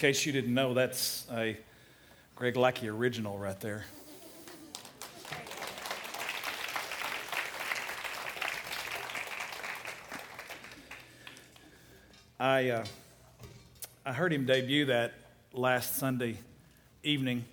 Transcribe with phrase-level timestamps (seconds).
[0.00, 1.58] case you didn't know, that's a
[2.34, 3.84] Greg Lackey original right there.
[12.38, 12.84] I, uh,
[14.06, 15.12] I heard him debut that
[15.52, 16.38] last Sunday
[17.02, 17.44] evening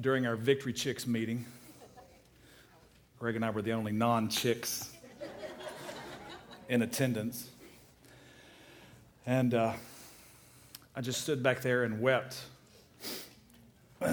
[0.00, 1.44] during our Victory Chicks meeting.
[3.18, 4.88] Greg and I were the only non chicks
[6.68, 7.48] in attendance.
[9.26, 9.72] And uh,
[10.94, 12.40] I just stood back there and wept.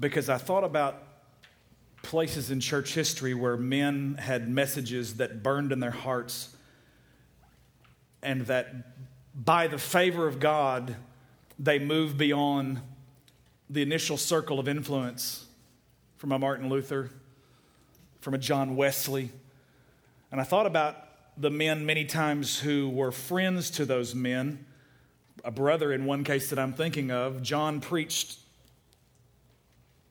[0.00, 1.02] because I thought about
[2.02, 6.54] places in church history where men had messages that burned in their hearts
[8.22, 8.74] and that
[9.34, 10.96] by the favor of God,
[11.58, 12.80] they moved beyond
[13.70, 15.46] the initial circle of influence
[16.16, 17.10] from a Martin Luther,
[18.20, 19.30] from a John Wesley.
[20.30, 20.96] And I thought about
[21.36, 24.64] the men many times who were friends to those men.
[25.44, 28.38] A brother, in one case that I'm thinking of, John preached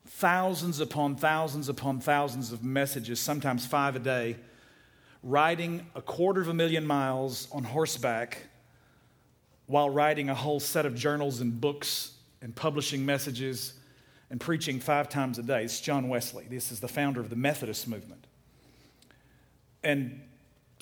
[0.05, 4.35] thousands upon thousands upon thousands of messages, sometimes five a day,
[5.23, 8.43] riding a quarter of a million miles on horseback
[9.65, 13.73] while writing a whole set of journals and books and publishing messages
[14.29, 15.63] and preaching five times a day.
[15.63, 16.45] It's John Wesley.
[16.49, 18.27] This is the founder of the Methodist movement.
[19.83, 20.21] And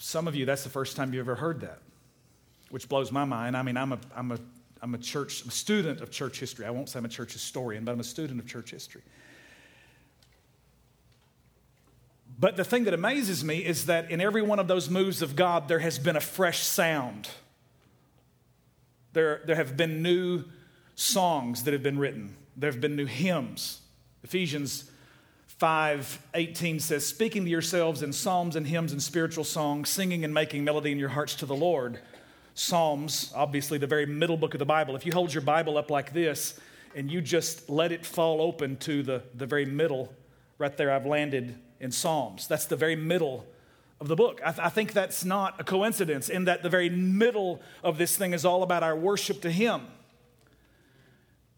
[0.01, 1.77] some of you, that's the first time you've ever heard that,
[2.71, 3.55] which blows my mind.
[3.55, 4.39] I mean, I'm a, I'm a,
[4.81, 6.65] I'm a church, I'm a student of church history.
[6.65, 9.03] I won't say I'm a church historian, but I'm a student of church history.
[12.39, 15.35] But the thing that amazes me is that in every one of those moves of
[15.35, 17.29] God, there has been a fresh sound.
[19.13, 20.45] There, there have been new
[20.95, 22.35] songs that have been written.
[22.57, 23.81] There have been new hymns.
[24.23, 24.89] Ephesians
[25.61, 30.33] 5 18 says, Speaking to yourselves in psalms and hymns and spiritual songs, singing and
[30.33, 31.99] making melody in your hearts to the Lord.
[32.55, 34.95] Psalms, obviously the very middle book of the Bible.
[34.95, 36.59] If you hold your Bible up like this
[36.95, 40.11] and you just let it fall open to the, the very middle,
[40.57, 42.47] right there, I've landed in Psalms.
[42.47, 43.45] That's the very middle
[43.99, 44.41] of the book.
[44.43, 48.17] I, th- I, think that's not a coincidence in that the very middle of this
[48.17, 49.85] thing is all about our worship to Him.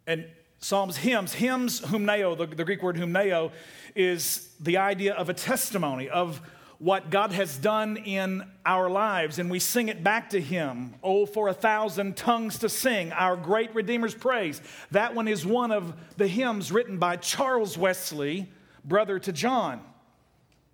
[0.05, 0.25] And
[0.63, 3.51] Psalms, hymns, hymns, humneo, the, the Greek word humneo,
[3.95, 6.39] is the idea of a testimony of
[6.79, 10.93] what God has done in our lives, and we sing it back to Him.
[11.03, 14.61] Oh, for a thousand tongues to sing, our great Redeemer's praise.
[14.91, 18.49] That one is one of the hymns written by Charles Wesley,
[18.85, 19.81] brother to John.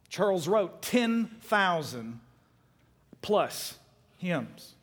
[0.08, 2.20] Charles wrote 10,000
[3.24, 3.76] plus
[4.20, 4.76] hymns.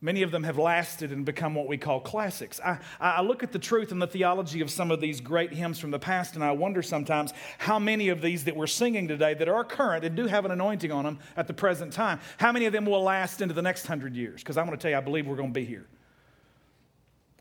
[0.00, 2.60] Many of them have lasted and become what we call classics.
[2.64, 5.80] I, I, look at the truth and the theology of some of these great hymns
[5.80, 9.34] from the past, and I wonder sometimes how many of these that we're singing today
[9.34, 12.52] that are current and do have an anointing on them at the present time, how
[12.52, 14.40] many of them will last into the next hundred years?
[14.40, 15.86] Because I'm going to tell you, I believe we're going to be here.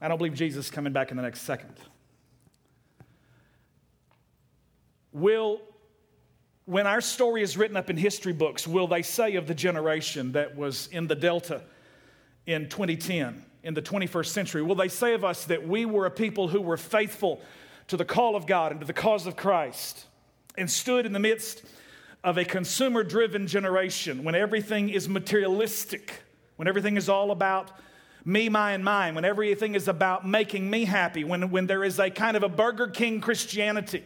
[0.01, 1.75] I don't believe Jesus is coming back in the next second.
[5.11, 5.61] Will
[6.65, 10.33] when our story is written up in history books, will they say of the generation
[10.33, 11.61] that was in the Delta
[12.47, 16.11] in 2010, in the 21st century, will they say of us that we were a
[16.11, 17.41] people who were faithful
[17.87, 20.05] to the call of God and to the cause of Christ
[20.57, 21.63] and stood in the midst
[22.23, 26.23] of a consumer driven generation when everything is materialistic,
[26.55, 27.71] when everything is all about
[28.25, 31.99] me, my, and mine, when everything is about making me happy, when, when there is
[31.99, 34.03] a kind of a Burger King Christianity?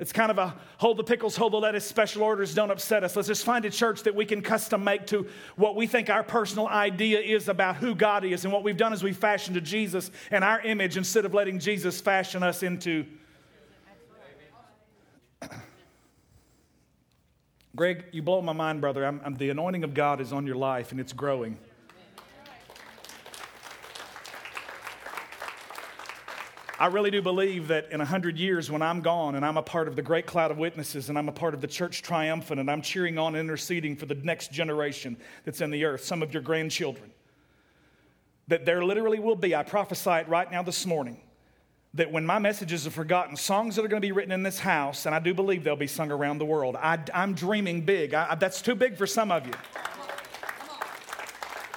[0.00, 3.14] It's kind of a hold the pickles, hold the lettuce, special orders don't upset us.
[3.14, 6.22] Let's just find a church that we can custom make to what we think our
[6.22, 8.44] personal idea is about who God is.
[8.44, 11.58] And what we've done is we've fashioned to Jesus and our image instead of letting
[11.58, 13.04] Jesus fashion us into.
[17.76, 19.04] Greg, you blow my mind, brother.
[19.04, 21.58] I'm, I'm, the anointing of God is on your life and it's growing.
[26.80, 29.86] I really do believe that in 100 years, when I'm gone and I'm a part
[29.86, 32.70] of the great cloud of witnesses and I'm a part of the church triumphant and
[32.70, 36.32] I'm cheering on and interceding for the next generation that's in the earth, some of
[36.32, 37.10] your grandchildren,
[38.48, 41.20] that there literally will be, I prophesy it right now this morning,
[41.92, 44.58] that when my messages are forgotten, songs that are going to be written in this
[44.58, 46.76] house, and I do believe they'll be sung around the world.
[46.76, 48.14] I, am dreaming big.
[48.14, 49.52] I, that's too big for some of you.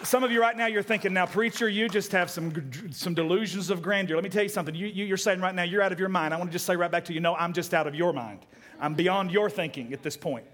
[0.03, 3.69] Some of you right now, you're thinking, now, preacher, you just have some, some delusions
[3.69, 4.15] of grandeur.
[4.15, 4.75] Let me tell you something.
[4.75, 6.33] You, you, you're saying right now, you're out of your mind.
[6.33, 8.11] I want to just say right back to you, no, I'm just out of your
[8.11, 8.39] mind.
[8.81, 10.45] I'm beyond your thinking at this point.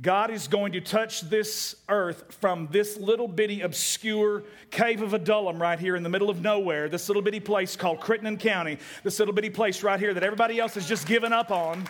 [0.00, 5.60] God is going to touch this earth from this little bitty obscure cave of Adullam
[5.60, 9.18] right here in the middle of nowhere, this little bitty place called Crittenden County, this
[9.18, 11.86] little bitty place right here that everybody else has just given up on.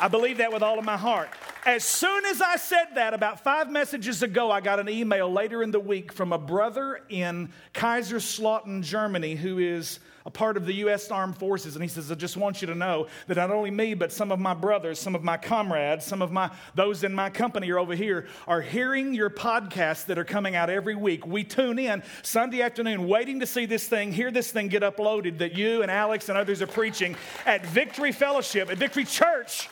[0.00, 1.30] I believe that with all of my heart.
[1.66, 5.64] As soon as I said that, about five messages ago, I got an email later
[5.64, 10.74] in the week from a brother in Kaiserslautern, Germany, who is a part of the
[10.74, 11.10] U.S.
[11.10, 13.94] Armed Forces, and he says, I just want you to know that not only me,
[13.94, 17.30] but some of my brothers, some of my comrades, some of my those in my
[17.30, 21.26] company are over here, are hearing your podcasts that are coming out every week.
[21.26, 25.38] We tune in Sunday afternoon, waiting to see this thing, hear this thing get uploaded
[25.38, 29.68] that you and Alex and others are preaching at Victory Fellowship, at Victory Church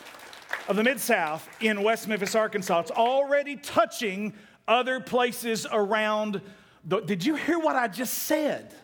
[0.68, 2.80] of the Mid South in West Memphis, Arkansas.
[2.80, 4.34] It's already touching
[4.66, 6.40] other places around.
[6.84, 8.74] The, did you hear what I just said?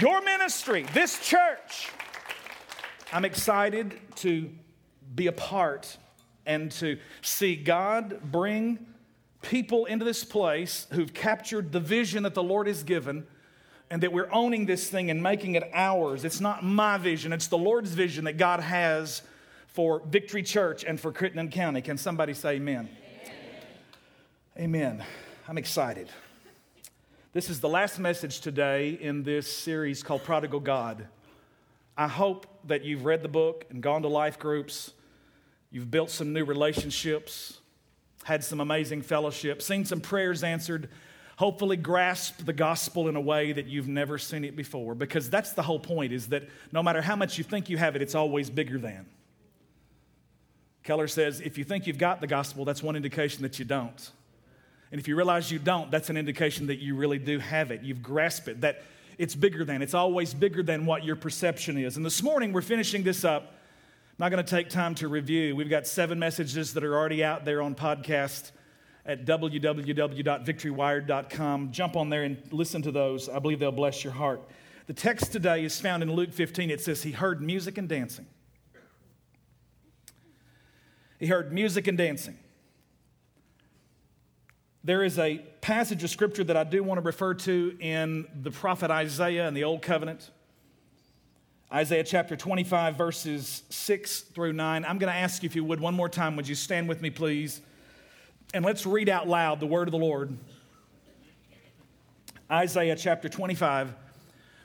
[0.00, 1.90] your ministry, this church.
[3.12, 4.50] I'm excited to
[5.14, 5.96] be a part
[6.46, 8.86] and to see God bring
[9.42, 13.26] people into this place who've captured the vision that the Lord has given
[13.90, 16.24] and that we're owning this thing and making it ours.
[16.24, 19.22] It's not my vision, it's the Lord's vision that God has
[19.74, 21.82] for Victory Church and for Crittenden County.
[21.82, 22.88] Can somebody say amen?
[24.56, 25.00] Amen.
[25.00, 25.04] amen.
[25.48, 26.08] I'm excited.
[27.32, 31.08] This is the last message today in this series called Prodigal God.
[31.98, 34.92] I hope that you've read the book and gone to life groups.
[35.72, 37.58] You've built some new relationships,
[38.22, 40.88] had some amazing fellowship, seen some prayers answered,
[41.36, 45.52] hopefully grasped the gospel in a way that you've never seen it before because that's
[45.54, 48.14] the whole point is that no matter how much you think you have it, it's
[48.14, 49.04] always bigger than.
[50.84, 54.10] Keller says if you think you've got the gospel, that's one indication that you don't.
[54.92, 57.82] And if you realize you don't, that's an indication that you really do have it.
[57.82, 58.82] You've grasped it, that
[59.18, 59.82] it's bigger than.
[59.82, 61.96] It's always bigger than what your perception is.
[61.96, 63.42] And this morning, we're finishing this up.
[63.42, 63.48] I'm
[64.18, 65.56] not going to take time to review.
[65.56, 68.52] We've got seven messages that are already out there on podcast
[69.06, 71.72] at www.victorywired.com.
[71.72, 73.28] Jump on there and listen to those.
[73.28, 74.40] I believe they'll bless your heart.
[74.86, 76.70] The text today is found in Luke 15.
[76.70, 78.26] It says, He heard music and dancing.
[81.24, 82.36] He heard music and dancing
[84.84, 88.50] there is a passage of scripture that I do want to refer to in the
[88.50, 90.30] prophet Isaiah in the Old Covenant.
[91.72, 94.84] Isaiah chapter 25, verses 6 through 9.
[94.84, 97.00] I'm going to ask you, if you would, one more time, would you stand with
[97.00, 97.62] me, please?
[98.52, 100.36] And let's read out loud the word of the Lord.
[102.50, 103.94] Isaiah chapter 25,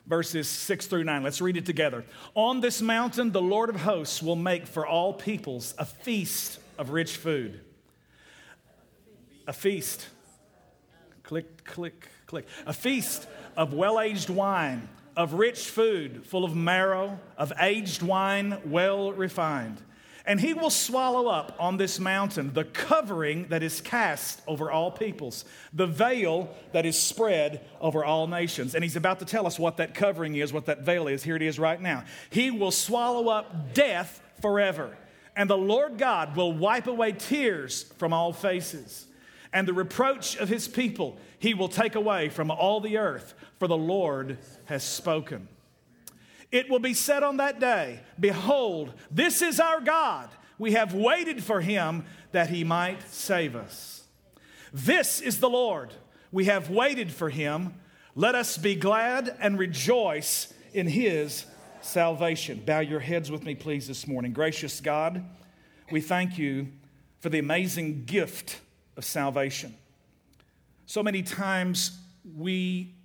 [0.09, 1.23] verses 6 through 9.
[1.23, 2.03] Let's read it together.
[2.33, 6.89] On this mountain, the Lord of hosts will make for all peoples a feast of
[6.89, 7.61] rich food
[9.49, 10.07] a feast.
[11.23, 12.47] Click, click, click.
[12.67, 13.27] A feast
[13.57, 19.81] of well aged wine, of rich food full of marrow, of aged wine well refined.
[20.25, 24.91] And he will swallow up on this mountain the covering that is cast over all
[24.91, 28.75] peoples, the veil that is spread over all nations.
[28.75, 31.23] And he's about to tell us what that covering is, what that veil is.
[31.23, 32.03] Here it is right now.
[32.29, 34.97] He will swallow up death forever,
[35.35, 39.05] and the Lord God will wipe away tears from all faces
[39.53, 43.67] and the reproach of his people he will take away from all the earth, for
[43.67, 45.47] the Lord has spoken.
[46.51, 50.29] It will be said on that day Behold, this is our God.
[50.57, 54.03] We have waited for him that he might save us.
[54.73, 55.93] This is the Lord.
[56.31, 57.75] We have waited for him.
[58.15, 61.45] Let us be glad and rejoice in his
[61.81, 62.61] salvation.
[62.65, 64.33] Bow your heads with me, please, this morning.
[64.33, 65.23] Gracious God,
[65.91, 66.67] we thank you
[67.19, 68.59] for the amazing gift
[68.97, 69.73] of salvation.
[70.85, 71.97] So many times
[72.35, 72.95] we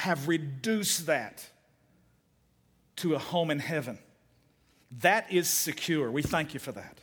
[0.00, 1.46] have reduced that
[2.96, 3.98] to a home in heaven.
[5.00, 6.10] That is secure.
[6.10, 6.98] We thank you for that.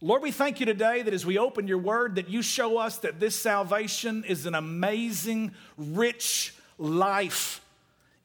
[0.00, 2.98] Lord, we thank you today that as we open your word, that you show us
[2.98, 7.60] that this salvation is an amazing, rich life,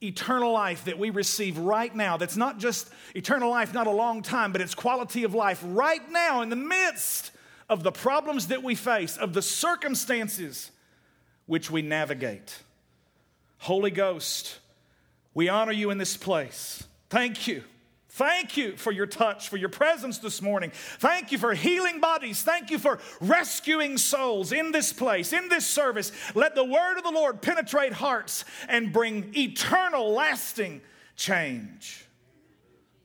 [0.01, 2.15] eternal life that we receive right now.
[2.15, 6.09] That's not just eternal life, not a long time, but it's quality of life right
[6.09, 7.31] now in the midst
[7.67, 10.71] of the problems that we face, of the circumstances
[11.45, 12.57] which we navigate.
[13.59, 14.59] Holy Ghost,
[15.33, 16.83] we honor you in this place.
[17.09, 17.63] Thank you.
[18.11, 20.71] Thank you for your touch, for your presence this morning.
[20.73, 22.41] Thank you for healing bodies.
[22.41, 26.11] Thank you for rescuing souls in this place, in this service.
[26.35, 30.81] Let the word of the Lord penetrate hearts and bring eternal, lasting
[31.15, 32.05] change.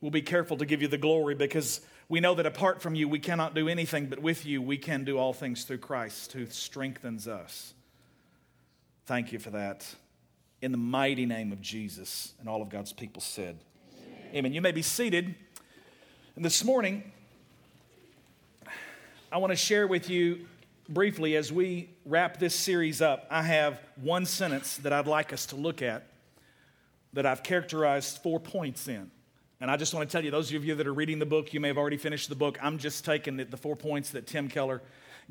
[0.01, 3.07] We'll be careful to give you the glory because we know that apart from you,
[3.07, 6.45] we cannot do anything, but with you, we can do all things through Christ who
[6.47, 7.73] strengthens us.
[9.05, 9.85] Thank you for that.
[10.65, 13.59] In the mighty name of Jesus, and all of God's people said,
[13.99, 14.29] Amen.
[14.33, 14.53] Amen.
[14.53, 15.35] You may be seated.
[16.35, 17.03] And this morning,
[19.31, 20.47] I want to share with you
[20.89, 23.27] briefly as we wrap this series up.
[23.29, 26.07] I have one sentence that I'd like us to look at
[27.13, 29.11] that I've characterized four points in.
[29.61, 31.53] And I just want to tell you, those of you that are reading the book,
[31.53, 32.57] you may have already finished the book.
[32.59, 34.81] I'm just taking the four points that Tim Keller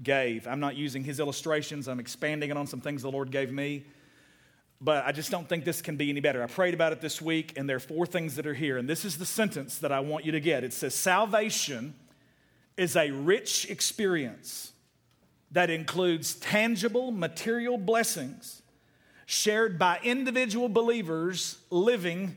[0.01, 0.47] gave.
[0.47, 3.85] I'm not using his illustrations, I'm expanding it on some things the Lord gave me.
[4.85, 6.43] But I just don't think this can be any better.
[6.43, 8.77] I prayed about it this week, and there are four things that are here.
[8.77, 11.95] And this is the sentence that I want you to get it says, Salvation
[12.77, 14.73] is a rich experience
[15.53, 18.61] that includes tangible material blessings
[19.25, 22.37] shared by individual believers living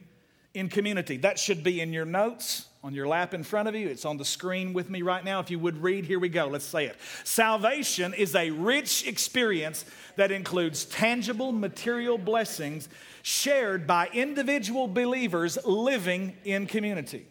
[0.53, 1.17] in community.
[1.17, 3.87] That should be in your notes on your lap in front of you.
[3.87, 5.39] It's on the screen with me right now.
[5.39, 6.47] If you would read, here we go.
[6.47, 6.95] Let's say it.
[7.23, 9.83] Salvation is a rich experience
[10.15, 12.87] that includes tangible material blessings
[13.23, 17.25] shared by individual believers living in community.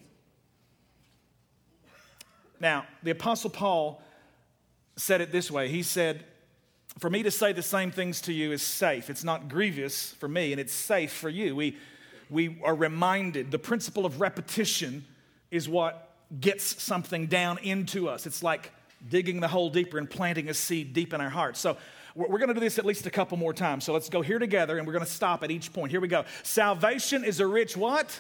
[2.61, 4.03] Now, the Apostle Paul
[4.97, 6.25] said it this way He said,
[6.99, 9.11] For me to say the same things to you is safe.
[9.11, 11.55] It's not grievous for me, and it's safe for you.
[11.55, 11.77] We,
[12.31, 15.05] we are reminded the principle of repetition
[15.51, 16.11] is what
[16.41, 18.27] gets something down into us.
[18.27, 18.73] It's like
[19.09, 21.61] digging the hole deeper and planting a seed deep in our hearts.
[21.61, 21.77] So,
[22.17, 23.85] we're going to do this at least a couple more times.
[23.85, 25.91] So let's go here together and we're going to stop at each point.
[25.91, 26.25] Here we go.
[26.43, 28.19] Salvation is a rich what?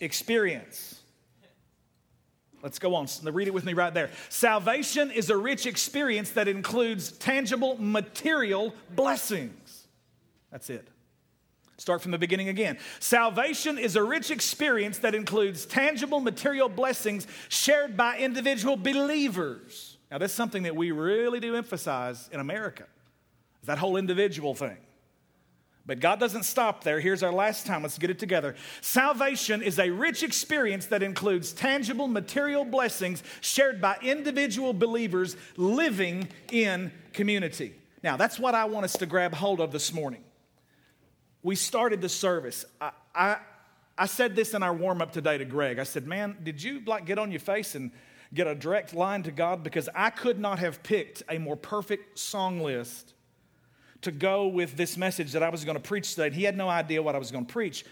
[0.00, 1.00] Experience.
[2.62, 3.06] Let's go on.
[3.22, 4.10] Read it with me right there.
[4.28, 9.86] Salvation is a rich experience that includes tangible material blessings.
[10.50, 10.88] That's it.
[11.78, 12.76] Start from the beginning again.
[12.98, 19.96] Salvation is a rich experience that includes tangible material blessings shared by individual believers.
[20.10, 22.84] Now, that's something that we really do emphasize in America,
[23.64, 24.76] that whole individual thing.
[25.86, 26.98] But God doesn't stop there.
[27.00, 27.82] Here's our last time.
[27.82, 28.56] Let's get it together.
[28.80, 36.28] Salvation is a rich experience that includes tangible material blessings shared by individual believers living
[36.50, 37.74] in community.
[38.02, 40.24] Now, that's what I want us to grab hold of this morning.
[41.48, 42.66] We started the service.
[42.78, 43.38] I, I,
[43.96, 45.78] I said this in our warm up today to Greg.
[45.78, 47.90] I said, Man, did you like get on your face and
[48.34, 49.62] get a direct line to God?
[49.64, 53.14] Because I could not have picked a more perfect song list
[54.02, 56.36] to go with this message that I was going to preach today.
[56.36, 57.86] He had no idea what I was going to preach.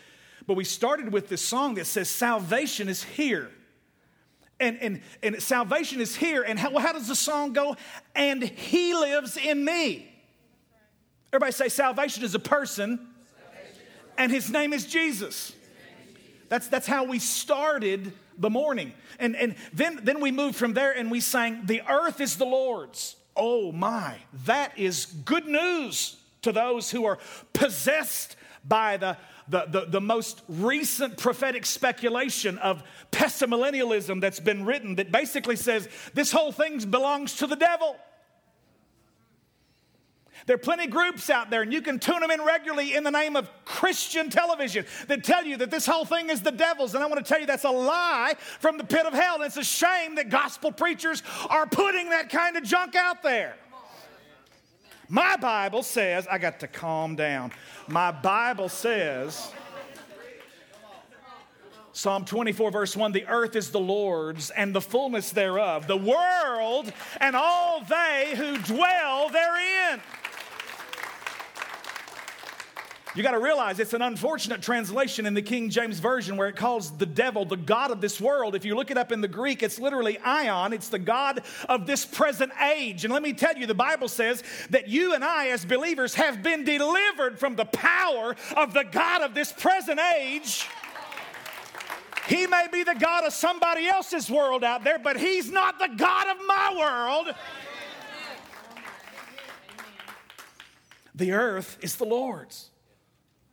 [0.46, 3.50] But we started with this song that says, Salvation is here.
[4.60, 6.42] And, and, and salvation is here.
[6.42, 7.78] And how, how does the song go?
[8.14, 10.12] And he lives in me.
[11.32, 13.14] Everybody say, Salvation is a person,
[14.18, 15.52] and his name is Jesus.
[16.49, 18.92] That's, that's how we started the morning.
[19.18, 22.44] And, and then, then we moved from there and we sang, The earth is the
[22.44, 27.18] Lord's Oh my, that is good news to those who are
[27.52, 29.18] possessed by the,
[29.49, 32.82] the, the, the, most recent prophetic speculation of
[33.12, 37.96] pessimillennialism that's been written that basically says this whole thing belongs to the devil.
[40.46, 43.02] There are plenty of groups out there, and you can tune them in regularly in
[43.02, 46.94] the name of Christian television that tell you that this whole thing is the devil's.
[46.94, 49.36] And I want to tell you that's a lie from the pit of hell.
[49.36, 53.56] And it's a shame that gospel preachers are putting that kind of junk out there.
[55.08, 57.52] My Bible says, I got to calm down.
[57.88, 59.52] My Bible says,
[61.92, 66.92] Psalm 24, verse 1 the earth is the Lord's and the fullness thereof, the world
[67.20, 70.00] and all they who dwell therein.
[73.16, 76.56] You got to realize it's an unfortunate translation in the King James Version where it
[76.56, 78.54] calls the devil the God of this world.
[78.54, 81.87] If you look it up in the Greek, it's literally aion, it's the God of
[81.87, 83.06] this present age.
[83.06, 86.42] And let me tell you, the Bible says that you and I, as believers, have
[86.42, 90.66] been delivered from the power of the God of this present age.
[92.28, 95.88] He may be the God of somebody else's world out there, but He's not the
[95.96, 97.35] God of my world.
[101.14, 102.68] The earth is the Lord's.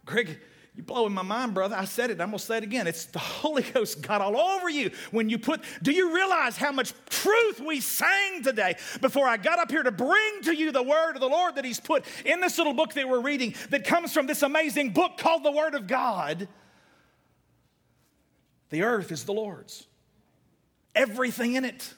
[0.06, 0.40] Greg,
[0.76, 1.76] you're blowing my mind, brother.
[1.76, 2.20] I said it.
[2.20, 2.88] I'm going to say it again.
[2.88, 4.90] It's the Holy Ghost got all over you.
[5.12, 9.60] When you put, do you realize how much truth we sang today before I got
[9.60, 12.42] up here to bring to you the word of the Lord that He's put in
[12.42, 15.76] this little book that we're reading that comes from this amazing book called the Word
[15.76, 16.48] of God?
[18.72, 19.86] The earth is the Lord's,
[20.96, 21.94] everything in it.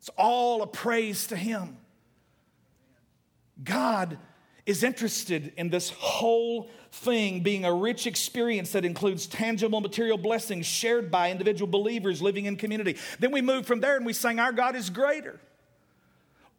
[0.00, 1.78] It's all a praise to Him.
[3.64, 4.18] God
[4.66, 10.66] is interested in this whole thing being a rich experience that includes tangible material blessings
[10.66, 12.96] shared by individual believers living in community.
[13.18, 15.38] Then we moved from there and we sang, Our God is greater.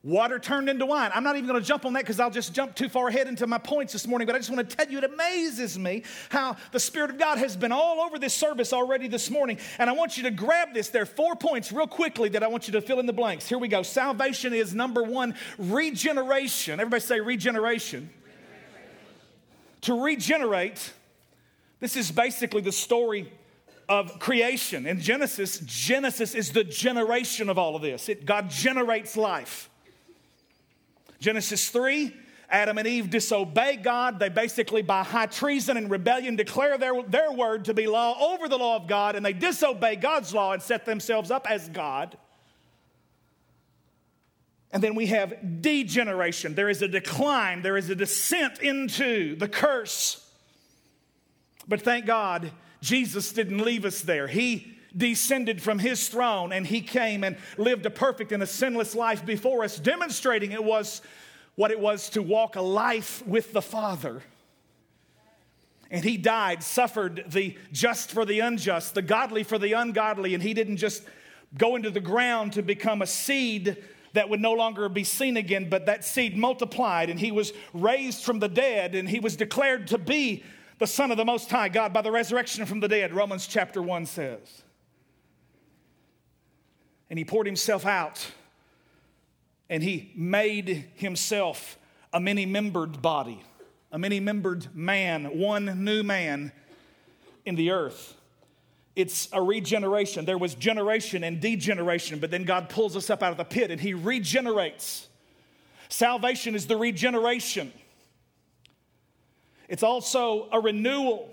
[0.04, 1.12] Water turned into wine.
[1.14, 3.28] I'm not even going to jump on that because I'll just jump too far ahead
[3.28, 6.02] into my points this morning, but I just want to tell you it amazes me
[6.30, 9.60] how the Spirit of God has been all over this service already this morning.
[9.78, 10.90] And I want you to grab this.
[10.90, 13.48] There are four points real quickly that I want you to fill in the blanks.
[13.48, 13.84] Here we go.
[13.84, 16.80] Salvation is number one, regeneration.
[16.80, 18.10] Everybody say regeneration.
[19.82, 20.94] To regenerate,
[21.80, 23.32] this is basically the story
[23.88, 24.88] of creation.
[24.88, 28.10] In Genesis, Genesis is the generation of all of this.
[28.10, 29.68] It, God generates life.
[31.22, 32.14] Genesis 3,
[32.50, 34.20] Adam and Eve disobey God.
[34.20, 38.50] They basically, by high treason and rebellion, declare their, their word to be law over
[38.50, 42.18] the law of God, and they disobey God's law and set themselves up as God.
[44.72, 46.56] And then we have degeneration.
[46.56, 50.28] There is a decline, there is a descent into the curse.
[51.68, 52.52] But thank God,
[52.82, 54.28] Jesus didn't leave us there.
[54.28, 58.96] He descended from his throne and he came and lived a perfect and a sinless
[58.96, 61.02] life before us, demonstrating it was
[61.56, 64.22] what it was to walk a life with the Father.
[65.90, 70.42] And he died, suffered the just for the unjust, the godly for the ungodly, and
[70.42, 71.04] he didn't just
[71.58, 73.78] go into the ground to become a seed
[74.14, 78.24] that would no longer be seen again, but that seed multiplied and he was raised
[78.24, 80.44] from the dead and he was declared to be
[80.80, 83.82] the Son of the Most High God by the resurrection from the dead, Romans chapter
[83.82, 84.64] 1 says.
[87.12, 88.26] And he poured himself out
[89.70, 91.78] and he made himself
[92.14, 93.44] a many membered body,
[93.92, 96.54] a many membered man, one new man
[97.46, 98.16] in the earth.
[98.96, 100.24] It's a regeneration.
[100.24, 103.72] There was generation and degeneration, but then God pulls us up out of the pit
[103.72, 105.10] and He regenerates.
[105.90, 107.74] Salvation is the regeneration,
[109.68, 111.28] it's also a renewal.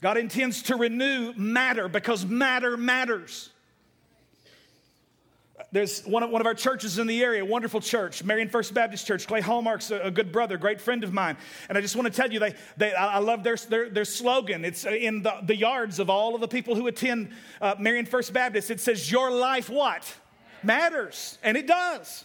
[0.00, 3.50] God intends to renew matter because matter matters.
[5.74, 9.08] There's one of, one of our churches in the area, wonderful church, Marion First Baptist
[9.08, 9.26] Church.
[9.26, 11.36] Clay Hallmark's a, a good brother, great friend of mine.
[11.68, 14.64] And I just want to tell you, they, they, I love their, their, their slogan.
[14.64, 18.32] It's in the, the yards of all of the people who attend uh, Marion First
[18.32, 18.70] Baptist.
[18.70, 20.14] It says, Your life what?
[20.62, 21.38] Matters.
[21.42, 22.24] And it does.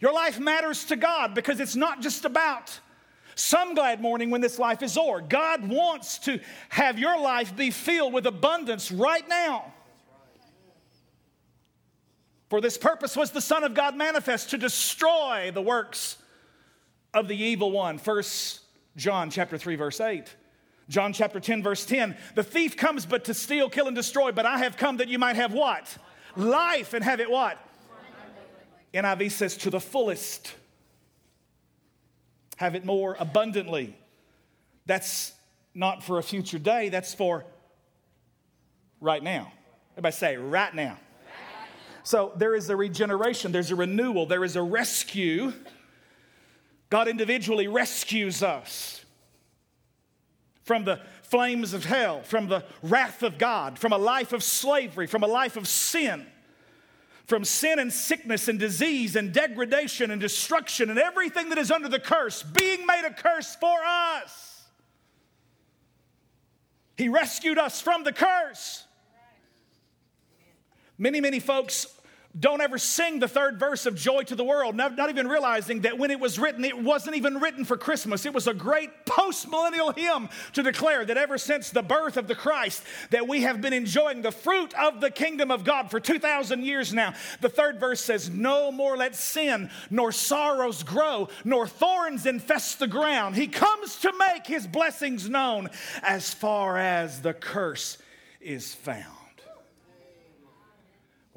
[0.00, 2.80] Your life matters to God because it's not just about
[3.36, 5.20] some glad morning when this life is o'er.
[5.20, 9.72] God wants to have your life be filled with abundance right now.
[12.50, 16.18] For this purpose was the Son of God manifest to destroy the works
[17.14, 17.96] of the evil one.
[17.96, 18.60] First
[18.96, 20.34] John chapter 3 verse 8.
[20.88, 22.16] John chapter 10 verse 10.
[22.34, 25.16] The thief comes but to steal, kill and destroy, but I have come that you
[25.16, 25.96] might have what?
[26.34, 27.56] Life and have it what?
[28.92, 30.52] NIV says to the fullest.
[32.56, 33.96] Have it more abundantly.
[34.86, 35.32] That's
[35.72, 37.44] not for a future day, that's for
[39.00, 39.52] right now.
[39.92, 40.98] Everybody say right now.
[42.02, 45.52] So there is a regeneration, there's a renewal, there is a rescue.
[46.88, 49.04] God individually rescues us
[50.64, 55.06] from the flames of hell, from the wrath of God, from a life of slavery,
[55.06, 56.26] from a life of sin,
[57.26, 61.88] from sin and sickness and disease and degradation and destruction and everything that is under
[61.88, 64.64] the curse, being made a curse for us.
[66.96, 68.84] He rescued us from the curse.
[71.00, 71.86] Many, many folks
[72.38, 75.80] don't ever sing the third verse of Joy to the World, not, not, even realizing
[75.80, 78.26] that when it was written, it wasn't even written for Christmas.
[78.26, 82.34] It was a great post-millennial hymn to declare that ever since the birth of the
[82.34, 86.62] Christ, that we have been enjoying the fruit of the kingdom of God for 2,000
[86.62, 87.14] years now.
[87.40, 92.86] The third verse says, No more let sin nor sorrows grow, nor thorns infest the
[92.86, 93.36] ground.
[93.36, 95.70] He comes to make his blessings known
[96.02, 97.96] as far as the curse
[98.42, 99.19] is found.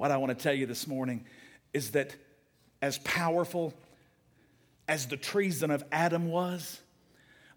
[0.03, 1.23] What I want to tell you this morning
[1.71, 2.13] is that
[2.81, 3.73] as powerful
[4.85, 6.81] as the treason of Adam was,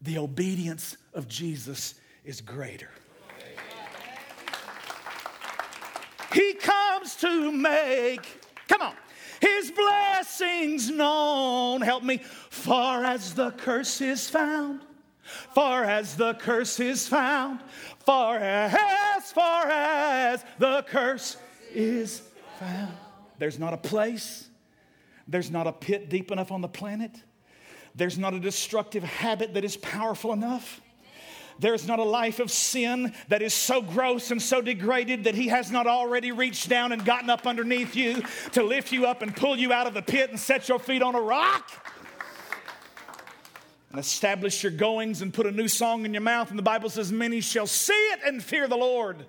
[0.00, 2.90] the obedience of Jesus is greater.
[6.32, 8.94] He comes to make, come on,
[9.40, 11.80] his blessings known.
[11.80, 12.18] Help me.
[12.50, 14.82] Far as the curse is found,
[15.52, 17.58] far as the curse is found,
[18.04, 21.38] far as, far as the curse
[21.74, 22.22] is
[22.58, 22.94] found.
[23.38, 24.48] There's not a place,
[25.28, 27.12] there's not a pit deep enough on the planet,
[27.94, 30.80] there's not a destructive habit that is powerful enough.
[31.58, 35.48] There's not a life of sin that is so gross and so degraded that He
[35.48, 39.34] has not already reached down and gotten up underneath you to lift you up and
[39.34, 41.70] pull you out of the pit and set your feet on a rock
[43.90, 46.50] and establish your goings and put a new song in your mouth.
[46.50, 49.24] And the Bible says, Many shall see it and fear the Lord.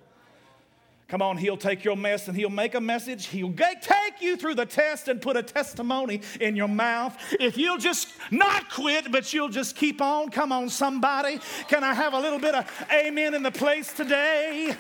[1.07, 3.27] Come on, he'll take your mess and he'll make a message.
[3.27, 7.17] He'll take you through the test and put a testimony in your mouth.
[7.39, 10.29] If you'll just not quit, but you'll just keep on.
[10.31, 11.39] Come on, somebody.
[11.69, 14.75] Can I have a little bit of amen in the place today?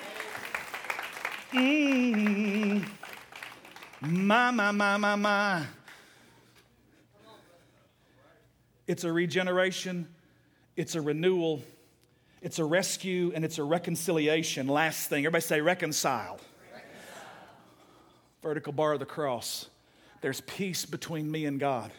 [1.53, 2.85] Mm.
[4.01, 5.65] My, my, my, my, my.
[8.85, 10.07] It's a regeneration,
[10.75, 11.61] it's a renewal,
[12.47, 14.69] it's a rescue, and it's a reconciliation.
[14.69, 16.39] Last thing, everybody say reconcile.
[16.71, 17.25] reconcile.
[18.41, 19.67] Vertical bar of the cross.
[20.21, 21.91] There's peace between me and God.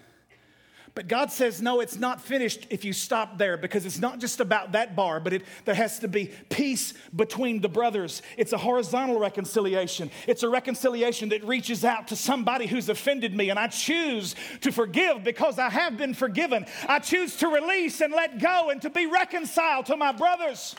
[0.95, 4.41] But God says, no, it's not finished if you stop there because it's not just
[4.41, 8.23] about that bar, but it, there has to be peace between the brothers.
[8.37, 10.11] It's a horizontal reconciliation.
[10.27, 14.73] It's a reconciliation that reaches out to somebody who's offended me, and I choose to
[14.73, 16.67] forgive because I have been forgiven.
[16.89, 20.75] I choose to release and let go and to be reconciled to my brothers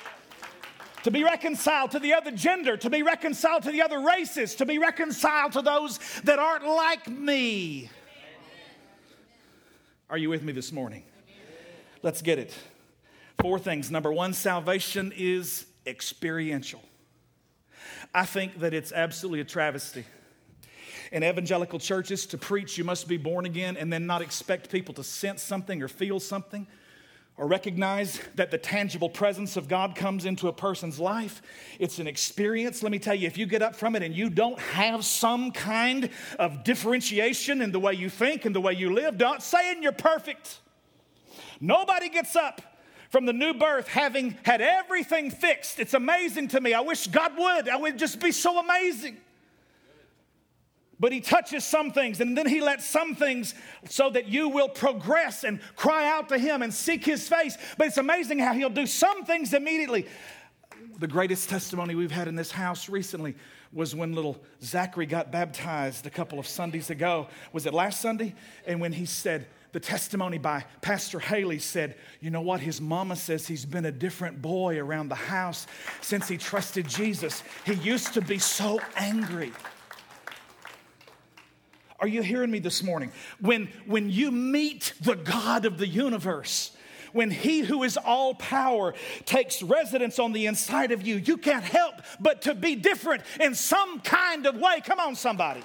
[1.04, 4.66] to be reconciled to the other gender, to be reconciled to the other races, to
[4.66, 7.90] be reconciled to those that aren't like me.
[10.12, 11.04] Are you with me this morning?
[12.02, 12.52] Let's get it.
[13.42, 13.92] Four things.
[13.92, 16.82] Number one, salvation is experiential.
[18.12, 20.06] I think that it's absolutely a travesty
[21.12, 24.96] in evangelical churches to preach you must be born again and then not expect people
[24.96, 26.66] to sense something or feel something
[27.40, 31.42] or recognize that the tangible presence of God comes into a person's life.
[31.80, 32.84] It's an experience.
[32.84, 35.52] Let me tell you, if you get up from it and you don't have some
[35.52, 39.82] kind of differentiation in the way you think and the way you live, not saying
[39.82, 40.60] you're perfect.
[41.62, 42.62] Nobody gets up
[43.10, 45.80] from the new birth having had everything fixed.
[45.80, 46.74] It's amazing to me.
[46.74, 47.70] I wish God would.
[47.70, 49.16] I would just be so amazing.
[51.00, 53.56] But he touches some things and then he lets some things
[53.88, 57.58] so that you will progress and cry out to him and seek his face.
[57.78, 60.08] But it's amazing how he'll do some things immediately.
[61.00, 63.36] The greatest testimony we've had in this house recently
[63.72, 67.28] was when little Zachary got baptized a couple of Sundays ago.
[67.54, 68.36] Was it last Sunday?
[68.66, 72.60] And when he said, the testimony by Pastor Haley said, You know what?
[72.60, 75.68] His mama says he's been a different boy around the house
[76.02, 77.44] since he trusted Jesus.
[77.66, 79.52] He used to be so angry.
[82.02, 83.12] Are you hearing me this morning?
[83.40, 86.72] When, when you meet the God of the universe,
[87.12, 88.94] when He who is all power
[89.26, 93.54] takes residence on the inside of you, you can't help but to be different in
[93.56, 94.82] some kind of way.
[94.84, 95.64] Come on, somebody.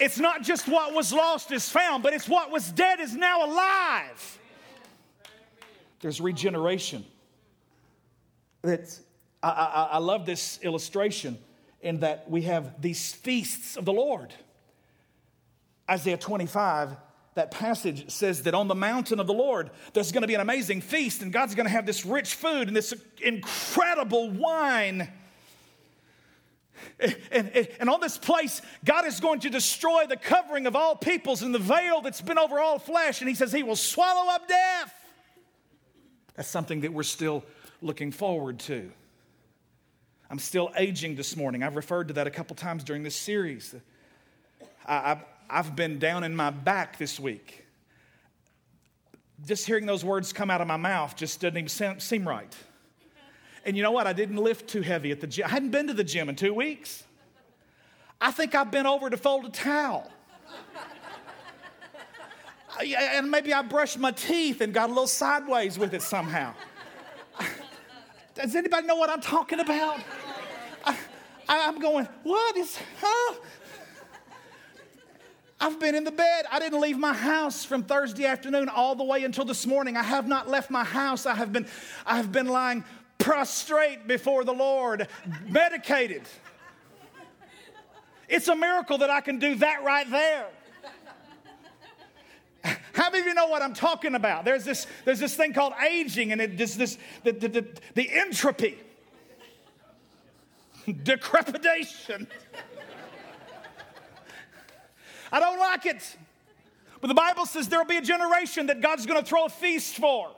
[0.00, 3.46] It's not just what was lost is found, but it's what was dead is now
[3.46, 4.38] alive.
[6.00, 7.04] There's regeneration.
[8.62, 9.00] That's,
[9.42, 11.38] I, I, I love this illustration
[11.80, 14.34] in that we have these feasts of the Lord.
[15.88, 16.96] Isaiah 25,
[17.34, 20.40] that passage says that on the mountain of the Lord, there's going to be an
[20.40, 25.08] amazing feast, and God's going to have this rich food and this incredible wine.
[26.98, 30.96] And, and, and, on this place, God is going to destroy the covering of all
[30.96, 33.20] peoples and the veil that's been over all flesh.
[33.20, 34.94] And He says He will swallow up death.
[36.36, 37.44] That's something that we're still
[37.82, 38.90] looking forward to.
[40.30, 41.62] I'm still aging this morning.
[41.62, 43.74] I've referred to that a couple times during this series.
[44.86, 47.64] I, I've been down in my back this week.
[49.46, 52.54] Just hearing those words come out of my mouth just doesn't even seem right.
[53.64, 54.06] And you know what?
[54.06, 55.44] I didn't lift too heavy at the gym.
[55.46, 57.04] I hadn't been to the gym in two weeks.
[58.20, 60.10] I think I've been over to fold a towel.
[62.80, 66.54] and maybe I brushed my teeth and got a little sideways with it somehow.
[68.34, 70.00] Does anybody know what I'm talking about?
[71.48, 73.34] I, am going, what is, huh?
[75.58, 76.44] I've been in the bed.
[76.50, 79.96] I didn't leave my house from Thursday afternoon all the way until this morning.
[79.96, 81.24] I have not left my house.
[81.24, 81.66] I have been,
[82.04, 82.84] I have been lying
[83.18, 85.08] prostrate before the Lord,
[85.48, 86.22] medicated.
[88.28, 90.46] It's a miracle that I can do that right there.
[92.92, 94.44] How many of you know what I'm talking about?
[94.44, 98.10] There's this, there's this thing called aging, and it just this the, the, the, the
[98.10, 98.78] entropy,
[100.86, 102.26] decrepitation.
[105.32, 106.16] I don't like it.
[107.00, 109.96] But the Bible says there'll be a generation that God's going to throw a feast
[109.96, 110.30] for.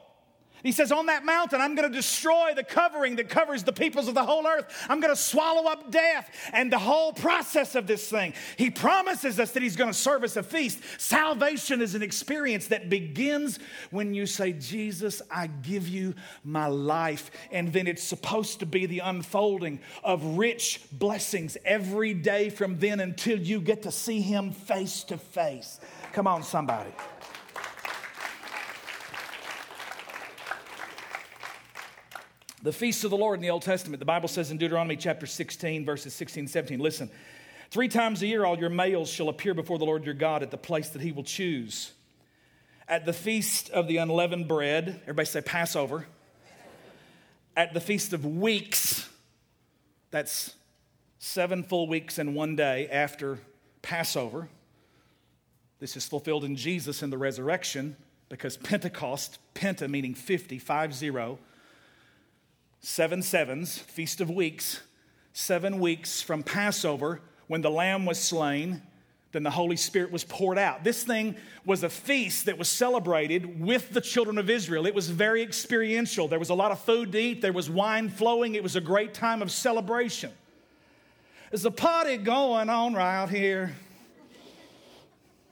[0.63, 4.09] He says, On that mountain, I'm going to destroy the covering that covers the peoples
[4.09, 4.67] of the whole earth.
[4.89, 8.35] I'm going to swallow up death and the whole process of this thing.
[8.57, 10.81] He promises us that He's going to serve us a feast.
[10.99, 13.59] Salvation is an experience that begins
[13.91, 17.31] when you say, Jesus, I give you my life.
[17.53, 23.01] And then it's supposed to be the unfolding of rich blessings every day from then
[23.01, 25.81] until you get to see Him face to face.
[26.13, 26.91] Come on, somebody.
[32.69, 35.25] The feasts of the Lord in the Old Testament, the Bible says in Deuteronomy chapter
[35.25, 37.09] 16, verses 16 and 17, listen,
[37.71, 40.51] three times a year all your males shall appear before the Lord your God at
[40.51, 41.93] the place that he will choose.
[42.87, 46.05] At the feast of the unleavened bread, everybody say Passover.
[47.57, 49.09] At the feast of weeks,
[50.11, 50.55] that's
[51.19, 53.39] seven full weeks and one day after
[53.81, 54.51] Passover.
[55.81, 57.97] This is fulfilled in Jesus in the resurrection
[58.29, 61.39] because Pentecost, Penta meaning 50, five zero,
[62.81, 64.81] seven sevens, Feast of Weeks,
[65.33, 68.83] seven weeks from Passover when the lamb was slain,
[69.33, 70.85] then the Holy Spirit was poured out.
[70.85, 71.37] This thing
[71.67, 74.87] was a feast that was celebrated with the children of Israel.
[74.87, 76.29] It was very experiential.
[76.29, 78.55] There was a lot of food to eat, there was wine flowing.
[78.55, 80.33] It was a great time of celebration.
[81.51, 83.75] There's a party going on right here.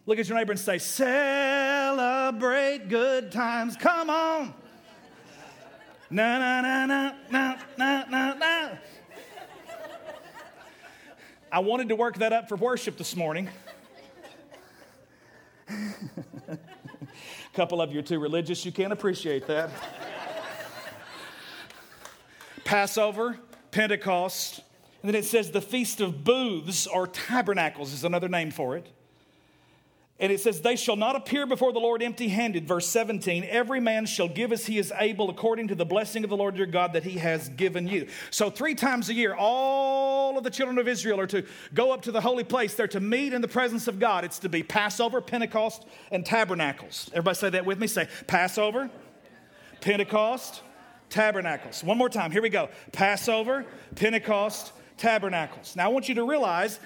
[0.04, 3.76] Look at your neighbor and say, Celebrate good times.
[3.76, 4.54] Come on.
[6.08, 8.68] Na na na na na na na na.
[11.50, 13.48] I wanted to work that up for worship this morning.
[15.68, 16.58] A
[17.54, 19.70] couple of you are too religious, you can't appreciate that.
[22.64, 23.38] Passover,
[23.72, 24.60] Pentecost,
[25.02, 28.86] and then it says the Feast of Booths or Tabernacles is another name for it.
[30.18, 32.66] And it says, They shall not appear before the Lord empty handed.
[32.66, 36.30] Verse 17, every man shall give as he is able according to the blessing of
[36.30, 38.08] the Lord your God that he has given you.
[38.30, 42.02] So, three times a year, all of the children of Israel are to go up
[42.02, 42.74] to the holy place.
[42.74, 44.24] They're to meet in the presence of God.
[44.24, 47.10] It's to be Passover, Pentecost, and Tabernacles.
[47.12, 47.86] Everybody say that with me.
[47.86, 48.88] Say Passover,
[49.82, 50.62] Pentecost,
[51.10, 51.84] Tabernacles.
[51.84, 52.30] One more time.
[52.30, 55.76] Here we go Passover, Pentecost, Tabernacles.
[55.76, 56.80] Now, I want you to realize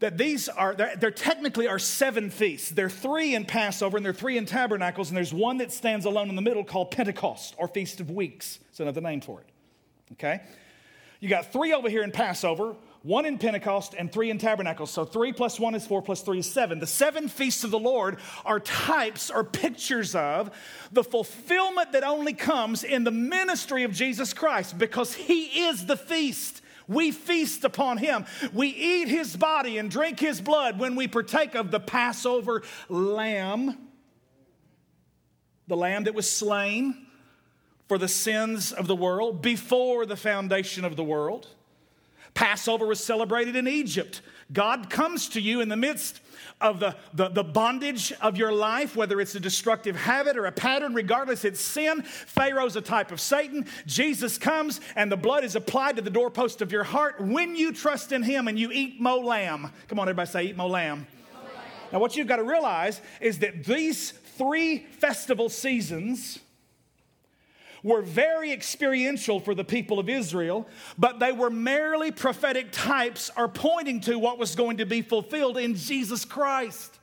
[0.00, 2.70] that these are, there technically are seven feasts.
[2.70, 5.72] There are three in Passover and there are three in Tabernacles, and there's one that
[5.72, 8.58] stands alone in the middle called Pentecost or Feast of Weeks.
[8.68, 9.46] It's another name for it.
[10.12, 10.42] Okay?
[11.20, 14.90] You got three over here in Passover, one in Pentecost, and three in Tabernacles.
[14.90, 16.78] So three plus one is four, plus three is seven.
[16.78, 20.50] The seven feasts of the Lord are types or pictures of
[20.92, 25.96] the fulfillment that only comes in the ministry of Jesus Christ because He is the
[25.96, 26.60] feast.
[26.88, 28.26] We feast upon him.
[28.52, 33.76] We eat his body and drink his blood when we partake of the Passover lamb,
[35.66, 37.06] the lamb that was slain
[37.88, 41.48] for the sins of the world before the foundation of the world.
[42.34, 44.20] Passover was celebrated in Egypt.
[44.52, 46.20] God comes to you in the midst
[46.60, 50.52] of the, the, the, bondage of your life, whether it's a destructive habit or a
[50.52, 52.02] pattern, regardless, it's sin.
[52.02, 53.66] Pharaoh's a type of Satan.
[53.86, 57.72] Jesus comes and the blood is applied to the doorpost of your heart when you
[57.72, 59.70] trust in him and you eat mo lamb.
[59.88, 61.06] Come on, everybody say, eat mo lamb.
[61.06, 61.06] Lamb.
[61.92, 66.38] Now, what you've got to realize is that these three festival seasons
[67.86, 70.66] were very experiential for the people of Israel,
[70.98, 75.56] but they were merely prophetic types or pointing to what was going to be fulfilled
[75.56, 76.98] in Jesus Christ.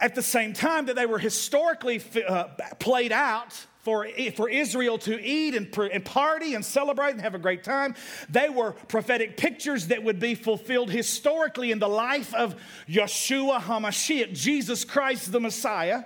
[0.00, 2.48] At the same time that they were historically uh,
[2.80, 7.38] played out for, for Israel to eat and, and party and celebrate and have a
[7.38, 7.94] great time.
[8.28, 12.56] They were prophetic pictures that would be fulfilled historically in the life of
[12.88, 16.02] Yeshua HaMashiach, Jesus Christ the Messiah.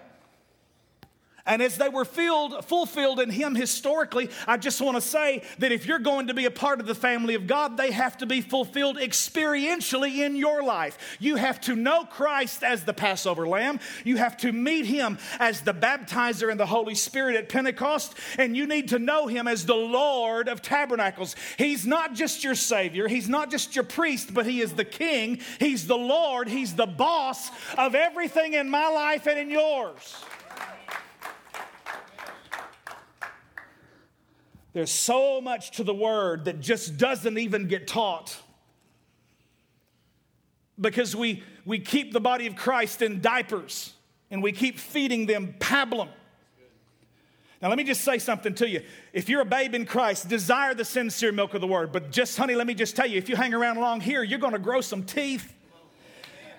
[1.46, 5.72] And as they were filled, fulfilled in Him historically, I just want to say that
[5.72, 8.26] if you're going to be a part of the family of God, they have to
[8.26, 10.96] be fulfilled experientially in your life.
[11.20, 13.78] You have to know Christ as the Passover lamb.
[14.04, 18.14] You have to meet Him as the baptizer in the Holy Spirit at Pentecost.
[18.38, 21.36] And you need to know Him as the Lord of tabernacles.
[21.58, 25.40] He's not just your Savior, He's not just your priest, but He is the King.
[25.60, 26.48] He's the Lord.
[26.48, 30.24] He's the boss of everything in my life and in yours.
[34.74, 38.36] There's so much to the word that just doesn't even get taught.
[40.78, 43.94] Because we, we keep the body of Christ in diapers
[44.32, 46.08] and we keep feeding them pablum.
[47.62, 48.82] Now, let me just say something to you.
[49.12, 51.92] If you're a babe in Christ, desire the sincere milk of the word.
[51.92, 54.40] But just, honey, let me just tell you if you hang around long here, you're
[54.40, 55.54] going to grow some teeth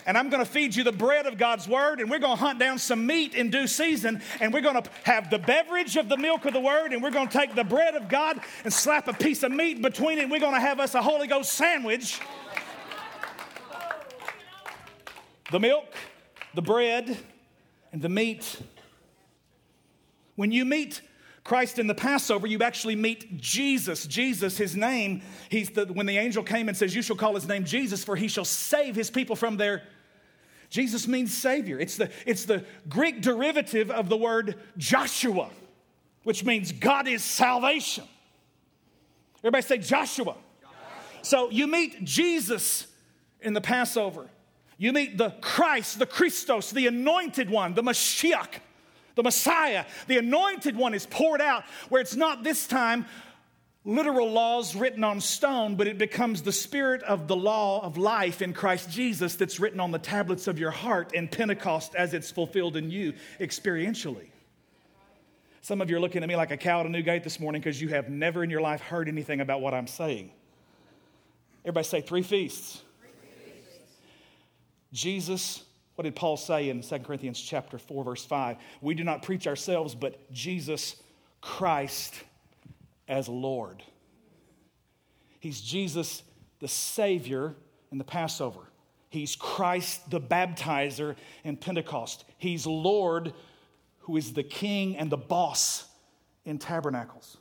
[0.05, 2.43] and I'm going to feed you the bread of God's word, and we're going to
[2.43, 6.09] hunt down some meat in due season, and we're going to have the beverage of
[6.09, 8.71] the milk of the word, and we're going to take the bread of God and
[8.71, 11.27] slap a piece of meat between it, and we're going to have us a Holy
[11.27, 12.19] Ghost sandwich.
[15.51, 15.93] The milk,
[16.53, 17.17] the bread,
[17.91, 18.61] and the meat.
[20.35, 21.01] When you meet
[21.43, 24.05] Christ in the Passover, you actually meet Jesus.
[24.05, 27.47] Jesus, his name, he's the, when the angel came and says, You shall call his
[27.47, 29.83] name Jesus, for he shall save his people from their
[30.75, 31.79] Jesus means Savior.
[31.79, 35.49] It's the, it's the Greek derivative of the word Joshua,
[36.23, 38.03] which means God is salvation.
[39.39, 40.35] Everybody say Joshua.
[41.21, 42.87] So you meet Jesus
[43.39, 44.29] in the Passover.
[44.77, 48.55] You meet the Christ, the Christos, the anointed one, the Mashiach,
[49.15, 49.85] the Messiah.
[50.07, 53.05] The anointed one is poured out where it's not this time
[53.85, 58.41] literal laws written on stone, but it becomes the spirit of the law of life
[58.41, 62.31] in Christ Jesus that's written on the tablets of your heart in Pentecost as it's
[62.31, 64.27] fulfilled in you experientially.
[65.61, 67.39] Some of you are looking at me like a cow at a new gate this
[67.39, 70.31] morning because you have never in your life heard anything about what I'm saying.
[71.63, 72.81] Everybody say three feasts.
[74.93, 75.63] Jesus,
[75.95, 78.57] what did Paul say in 2 Corinthians chapter 4, verse 5?
[78.81, 80.95] We do not preach ourselves, but Jesus
[81.41, 82.13] Christ
[83.07, 83.83] as Lord.
[85.39, 86.23] He's Jesus
[86.59, 87.55] the Savior
[87.91, 88.61] in the Passover.
[89.09, 92.25] He's Christ the baptizer in Pentecost.
[92.37, 93.33] He's Lord
[93.99, 95.85] who is the king and the boss
[96.43, 97.37] in tabernacles.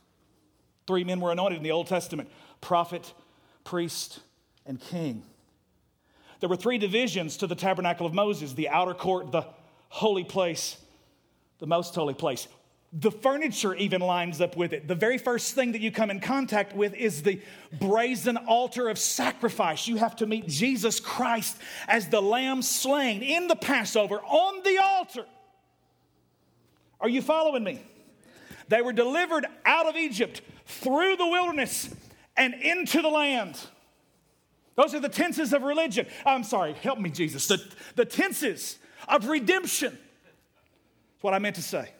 [0.87, 2.29] Three men were anointed in the Old Testament
[2.61, 3.13] prophet,
[3.63, 4.19] priest,
[4.65, 5.23] and king.
[6.39, 9.45] There were three divisions to the tabernacle of Moses the outer court, the
[9.89, 10.77] holy place,
[11.59, 12.47] the most holy place.
[12.93, 14.87] The furniture even lines up with it.
[14.87, 17.41] The very first thing that you come in contact with is the
[17.79, 19.87] brazen altar of sacrifice.
[19.87, 24.77] You have to meet Jesus Christ as the lamb slain in the Passover on the
[24.77, 25.25] altar.
[27.01, 27.81] Are you following me?
[28.69, 31.93] They were delivered out of Egypt through the wilderness
[32.37, 33.59] and into the land.
[34.75, 36.07] Those are the tenses of religion.
[36.25, 37.47] I'm sorry, help me, Jesus.
[37.47, 37.63] The,
[37.95, 39.91] the tenses of redemption.
[39.91, 41.91] That's what I meant to say.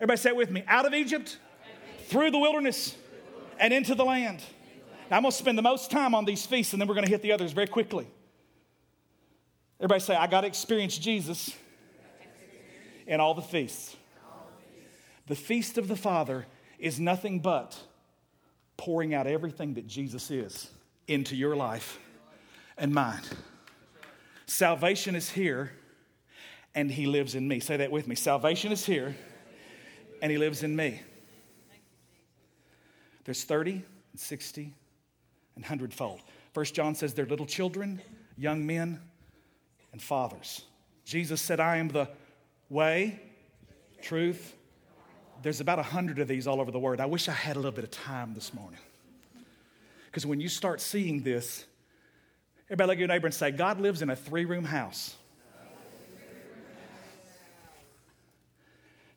[0.00, 1.38] Everybody say it with me out of Egypt,
[2.06, 2.96] through the wilderness,
[3.58, 4.40] and into the land.
[5.10, 7.06] Now, I'm going to spend the most time on these feasts and then we're going
[7.06, 8.06] to hit the others very quickly.
[9.80, 11.54] Everybody say, I got to experience Jesus
[13.06, 13.96] in all the feasts.
[15.26, 16.46] The feast of the Father
[16.78, 17.78] is nothing but
[18.76, 20.70] pouring out everything that Jesus is
[21.06, 21.98] into your life
[22.76, 23.22] and mine.
[24.46, 25.72] Salvation is here
[26.74, 27.60] and he lives in me.
[27.60, 28.14] Say that with me.
[28.14, 29.16] Salvation is here
[30.22, 31.00] and he lives in me.
[33.24, 33.82] There's 30,
[34.16, 34.62] 60,
[35.56, 36.20] and 100 fold.
[36.54, 38.00] First John says they're little children,
[38.36, 39.00] young men,
[39.92, 40.62] and fathers.
[41.04, 42.08] Jesus said, I am the
[42.70, 43.20] way,
[44.02, 44.54] truth,
[45.42, 47.00] there's about a hundred of these all over the word.
[47.00, 48.80] I wish I had a little bit of time this morning.
[50.06, 51.64] Because when you start seeing this,
[52.66, 55.14] everybody look at your neighbor and say, God lives in a three room house.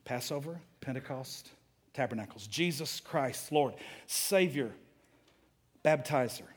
[0.06, 1.50] Passover, Pentecost,
[1.94, 2.48] Tabernacles.
[2.48, 3.76] Jesus Christ, Lord,
[4.08, 4.72] Savior,
[5.84, 6.48] Baptizer,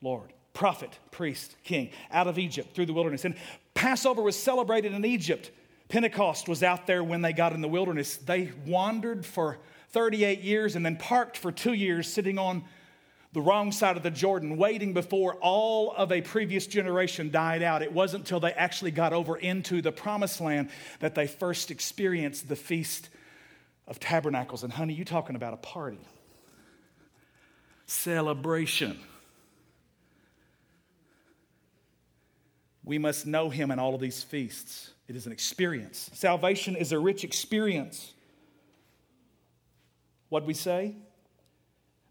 [0.00, 3.24] Lord, Prophet, Priest, King, out of Egypt through the wilderness.
[3.24, 3.34] And
[3.74, 5.50] Passover was celebrated in Egypt.
[5.88, 8.16] Pentecost was out there when they got in the wilderness.
[8.16, 9.58] They wandered for
[9.90, 12.64] 38 years and then parked for two years sitting on
[13.32, 17.82] the wrong side of the Jordan, waiting before all of a previous generation died out.
[17.82, 20.70] It wasn't until they actually got over into the promised land
[21.00, 23.10] that they first experienced the Feast
[23.86, 24.62] of Tabernacles.
[24.62, 25.98] And, honey, you talking about a party,
[27.86, 28.98] celebration.
[32.82, 34.90] We must know him in all of these feasts.
[35.08, 36.10] It is an experience.
[36.14, 38.12] Salvation is a rich experience.
[40.28, 40.96] What we say?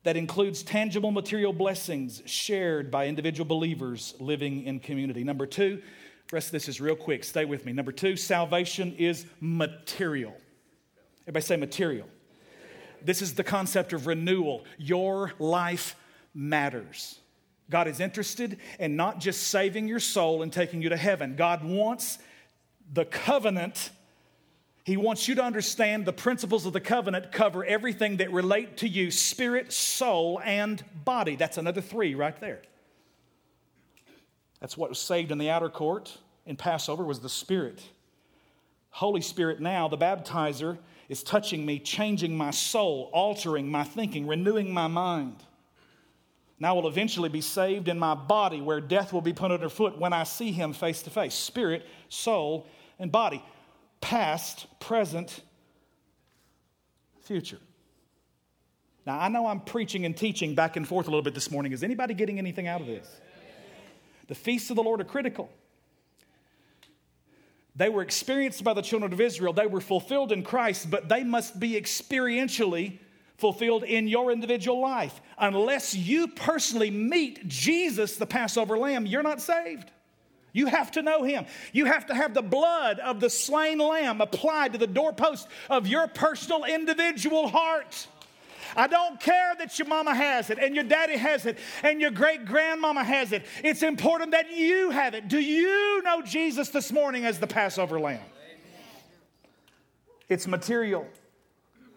[0.03, 5.23] That includes tangible material blessings shared by individual believers living in community.
[5.23, 5.81] Number two,
[6.31, 7.23] rest of this is real quick.
[7.23, 7.71] Stay with me.
[7.71, 10.35] Number two, salvation is material.
[11.23, 12.07] Everybody say material.
[13.01, 14.65] This is the concept of renewal.
[14.77, 15.95] Your life
[16.33, 17.19] matters.
[17.69, 21.35] God is interested in not just saving your soul and taking you to heaven.
[21.35, 22.19] God wants
[22.91, 23.89] the covenant,
[24.83, 28.87] he wants you to understand the principles of the covenant cover everything that relate to
[28.87, 31.35] you spirit, soul, and body.
[31.35, 32.61] That's another three right there.
[34.59, 37.81] That's what was saved in the outer court in Passover was the Spirit.
[38.89, 40.77] Holy Spirit now, the baptizer,
[41.13, 45.35] is touching me, changing my soul, altering my thinking, renewing my mind.
[46.59, 49.99] Now I will eventually be saved in my body where death will be put underfoot
[49.99, 51.35] when I see him face to face.
[51.35, 53.43] Spirit, soul, and body.
[54.01, 55.41] Past, present,
[57.21, 57.59] future.
[59.05, 61.73] Now, I know I'm preaching and teaching back and forth a little bit this morning.
[61.73, 63.07] Is anybody getting anything out of this?
[64.29, 65.51] The feasts of the Lord are critical.
[67.75, 69.53] They were experienced by the children of Israel.
[69.53, 72.99] They were fulfilled in Christ, but they must be experientially
[73.37, 75.19] fulfilled in your individual life.
[75.37, 79.89] Unless you personally meet Jesus, the Passover lamb, you're not saved.
[80.53, 81.47] You have to know him.
[81.71, 85.87] You have to have the blood of the slain lamb applied to the doorpost of
[85.87, 88.07] your personal individual heart.
[88.75, 92.11] I don't care that your mama has it and your daddy has it and your
[92.11, 93.45] great grandmama has it.
[93.63, 95.27] It's important that you have it.
[95.27, 98.19] Do you know Jesus this morning as the Passover lamb?
[100.29, 101.07] It's material.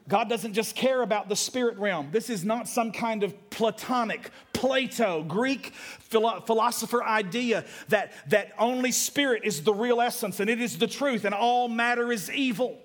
[0.08, 2.10] God doesn't just care about the spirit realm.
[2.12, 9.42] This is not some kind of Platonic, Plato, Greek philosopher idea that, that only spirit
[9.44, 12.78] is the real essence and it is the truth and all matter is evil.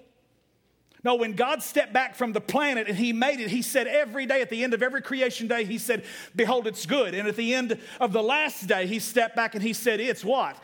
[1.03, 4.25] No, when God stepped back from the planet and He made it, He said every
[4.25, 6.03] day, at the end of every creation day, He said,
[6.35, 7.13] Behold, it's good.
[7.13, 10.23] And at the end of the last day, He stepped back and He said, It's
[10.23, 10.57] what?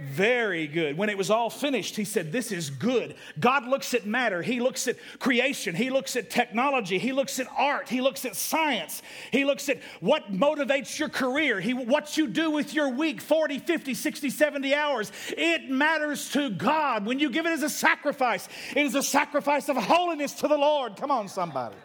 [0.00, 0.98] Very good.
[0.98, 3.14] When it was all finished, he said, This is good.
[3.38, 4.42] God looks at matter.
[4.42, 5.74] He looks at creation.
[5.74, 6.98] He looks at technology.
[6.98, 7.88] He looks at art.
[7.88, 9.02] He looks at science.
[9.30, 11.60] He looks at what motivates your career.
[11.60, 15.12] He, what you do with your week 40, 50, 60, 70 hours.
[15.36, 17.06] It matters to God.
[17.06, 20.58] When you give it as a sacrifice, it is a sacrifice of holiness to the
[20.58, 20.96] Lord.
[20.96, 21.76] Come on, somebody.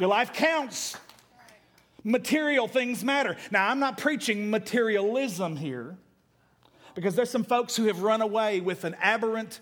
[0.00, 0.96] Your life counts.
[2.02, 3.36] Material things matter.
[3.50, 5.96] Now, I'm not preaching materialism here
[6.98, 9.60] because there's some folks who have run away with an aberrant,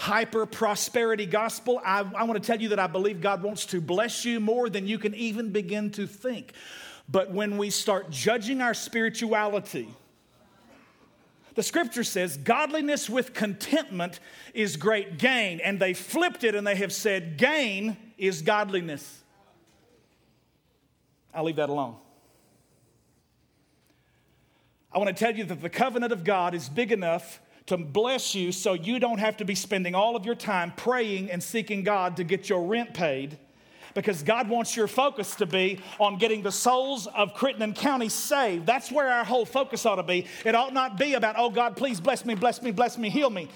[0.00, 1.80] hyper prosperity gospel.
[1.84, 4.68] I, I want to tell you that I believe God wants to bless you more
[4.68, 6.54] than you can even begin to think.
[7.08, 9.90] But when we start judging our spirituality,
[11.54, 14.18] the scripture says godliness with contentment
[14.52, 15.60] is great gain.
[15.60, 19.22] And they flipped it and they have said gain is godliness.
[21.32, 21.94] I'll leave that alone.
[24.94, 28.34] I want to tell you that the covenant of God is big enough to bless
[28.34, 31.82] you so you don't have to be spending all of your time praying and seeking
[31.82, 33.38] God to get your rent paid
[33.94, 38.66] because God wants your focus to be on getting the souls of Crittenden County saved.
[38.66, 40.26] That's where our whole focus ought to be.
[40.44, 43.30] It ought not be about, oh God, please bless me, bless me, bless me, heal
[43.30, 43.48] me.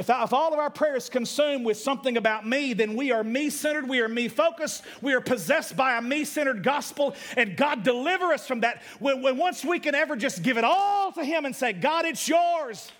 [0.00, 3.50] If, if all of our prayers consumed with something about me, then we are me
[3.50, 7.82] centered, we are me focused, we are possessed by a me centered gospel, and God
[7.82, 8.80] deliver us from that.
[8.98, 12.06] When, when once we can ever just give it all to Him and say, God,
[12.06, 12.90] it's yours.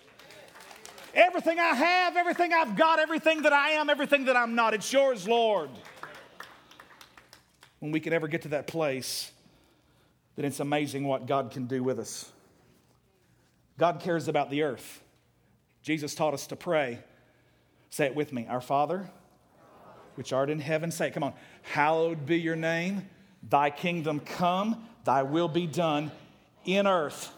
[1.15, 4.93] Everything I have, everything I've got, everything that I am, everything that I'm not, it's
[4.93, 5.71] yours, Lord.
[7.79, 9.33] When we can ever get to that place,
[10.37, 12.31] then it's amazing what God can do with us.
[13.79, 15.01] God cares about the earth.
[15.83, 16.99] Jesus taught us to pray.
[17.91, 19.11] Say it with me Our Father,
[20.15, 21.35] which art in heaven, say it, come on.
[21.63, 23.09] Hallowed be your name,
[23.49, 26.11] thy kingdom come, thy will be done
[26.65, 27.31] in earth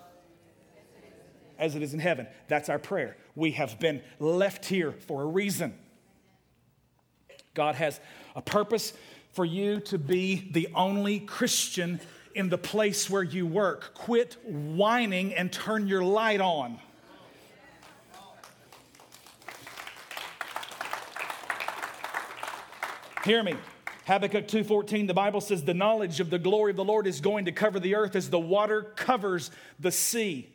[1.59, 2.27] as it is in heaven.
[2.49, 3.17] That's our prayer.
[3.37, 5.75] We have been left here for a reason.
[7.55, 8.01] God has
[8.35, 8.93] a purpose
[9.33, 12.01] for you to be the only Christian
[12.35, 13.95] in the place where you work.
[13.95, 16.79] Quit whining and turn your light on.
[23.25, 23.55] Hear me.
[24.07, 27.45] Habakkuk 2:14 the Bible says the knowledge of the glory of the Lord is going
[27.45, 30.49] to cover the earth as the water covers the sea.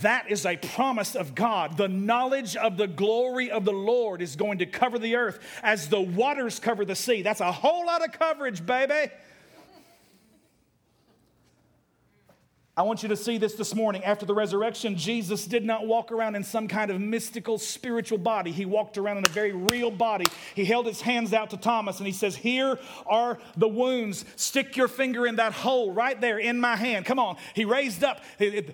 [0.00, 1.76] That is a promise of God.
[1.76, 5.88] The knowledge of the glory of the Lord is going to cover the earth as
[5.88, 7.22] the waters cover the sea.
[7.22, 9.12] That's a whole lot of coverage, baby.
[12.78, 14.04] I want you to see this this morning.
[14.04, 18.52] After the resurrection, Jesus did not walk around in some kind of mystical spiritual body.
[18.52, 20.26] He walked around in a very real body.
[20.54, 24.24] He held his hands out to Thomas and he says, Here are the wounds.
[24.36, 27.04] Stick your finger in that hole right there in my hand.
[27.04, 27.36] Come on.
[27.52, 28.72] He raised up the,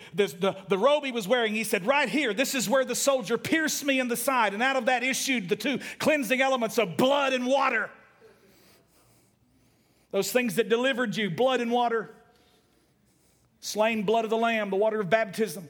[0.69, 1.55] the, robe he was wearing.
[1.55, 4.53] He said, Right here, this is where the soldier pierced me in the side.
[4.53, 7.89] And out of that issued the two cleansing elements of blood and water.
[10.11, 12.15] Those things that delivered you, blood and water
[13.65, 15.67] slain blood of the Lamb, the water of baptism,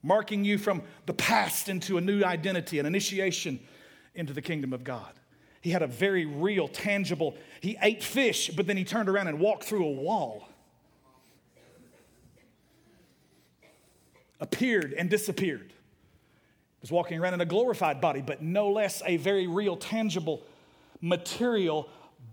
[0.00, 3.58] marking you from the past into a new identity, an initiation
[4.14, 5.12] into the kingdom of God.
[5.60, 9.40] He had a very real, tangible, he ate fish, but then he turned around and
[9.40, 10.48] walked through a wall.
[14.38, 15.72] Appeared and disappeared.
[15.72, 20.42] He was walking around in a glorified body, but no less a very real, tangible,
[21.00, 21.88] material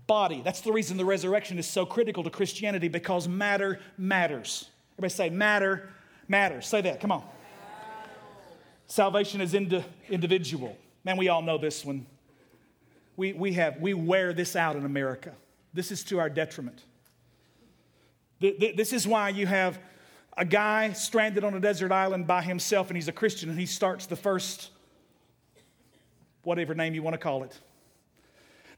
[0.08, 0.40] body.
[0.44, 4.68] That's the reason the resurrection is so critical to Christianity because matter matters.
[4.94, 5.90] Everybody say, matter
[6.26, 6.66] matters.
[6.66, 7.22] Say that, come on.
[8.88, 10.76] Salvation is indi- individual.
[11.04, 12.06] Man, we all know this one.
[13.16, 15.32] We, we, have, we wear this out in America.
[15.74, 16.82] This is to our detriment.
[18.40, 19.78] This is why you have
[20.36, 23.66] a guy stranded on a desert island by himself and he's a Christian and he
[23.66, 24.70] starts the first,
[26.44, 27.58] whatever name you want to call it,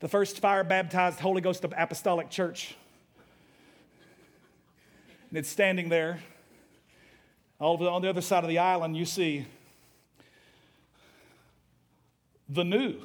[0.00, 2.74] the first fire baptized Holy Ghost Apostolic Church.
[5.28, 6.18] And it's standing there.
[7.60, 9.46] All on the other side of the island, you see
[12.48, 12.96] the new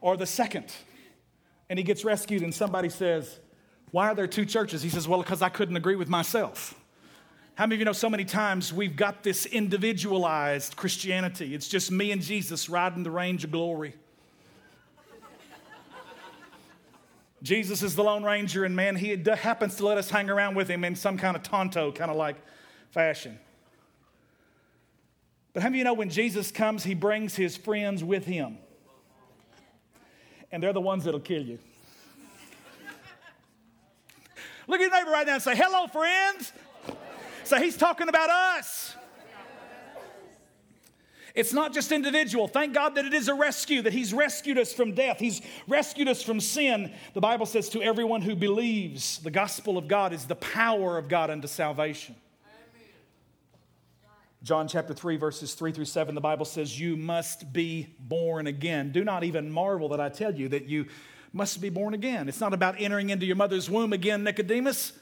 [0.00, 0.72] or the second.
[1.68, 3.38] And he gets rescued, and somebody says,
[3.92, 4.82] Why are there two churches?
[4.82, 6.74] He says, Well, because I couldn't agree with myself.
[7.54, 11.54] How many of you know so many times we've got this individualized Christianity?
[11.54, 13.94] It's just me and Jesus riding the range of glory.
[17.42, 20.54] Jesus is the Lone Ranger, and man, he uh, happens to let us hang around
[20.56, 22.36] with him in some kind of tonto, kind of like
[22.90, 23.38] fashion.
[25.52, 28.58] But of you know when Jesus comes, he brings his friends with him?
[30.52, 31.58] and they're the ones that'll kill you.
[34.66, 36.52] Look at your neighbor right now and say, Hello, friends.
[37.44, 38.96] So he's talking about us.
[41.34, 42.48] It's not just individual.
[42.48, 45.18] Thank God that it is a rescue, that He's rescued us from death.
[45.18, 46.92] He's rescued us from sin.
[47.14, 51.08] The Bible says to everyone who believes, the gospel of God is the power of
[51.08, 52.14] God unto salvation.
[54.42, 58.90] John chapter 3, verses 3 through 7, the Bible says, You must be born again.
[58.90, 60.86] Do not even marvel that I tell you that you
[61.32, 62.26] must be born again.
[62.26, 64.94] It's not about entering into your mother's womb again, Nicodemus,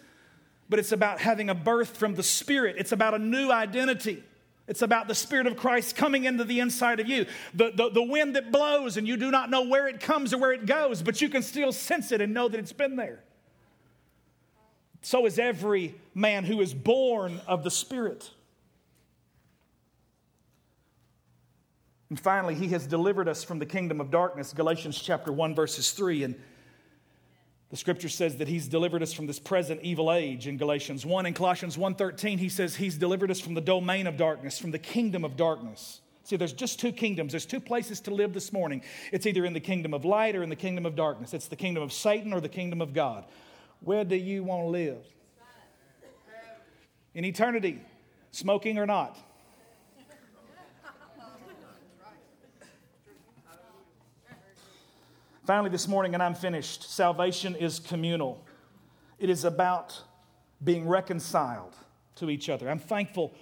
[0.69, 2.77] but it's about having a birth from the Spirit.
[2.79, 4.25] It's about a new identity.
[4.69, 7.25] It's about the Spirit of Christ coming into the inside of you.
[7.55, 10.39] The, the, the, wind that blows, and you do not know where it comes or
[10.39, 13.25] where it goes, but you can still sense it and know that it's been there.
[15.01, 18.31] So is every man who is born of the Spirit.
[22.11, 25.93] And finally, he has delivered us from the kingdom of darkness, Galatians chapter 1, verses
[25.93, 26.25] 3.
[26.25, 26.35] And
[27.71, 31.27] the scripture says that he's delivered us from this present evil age in Galatians 1
[31.27, 34.79] in Colossians 1:13 he says he's delivered us from the domain of darkness from the
[34.79, 36.01] kingdom of darkness.
[36.25, 37.33] See there's just two kingdoms.
[37.33, 38.83] There's two places to live this morning.
[39.13, 41.35] It's either in the kingdom of light or in the kingdom of darkness.
[41.35, 43.25] It's the kingdom of Satan or the kingdom of God.
[43.81, 45.05] Where do you want to live?
[47.15, 47.81] In eternity,
[48.31, 49.19] smoking or not?
[55.49, 58.45] Finally, this morning, and I'm finished, salvation is communal.
[59.19, 59.99] It is about
[60.63, 61.75] being reconciled
[62.17, 62.69] to each other.
[62.69, 63.33] I'm thankful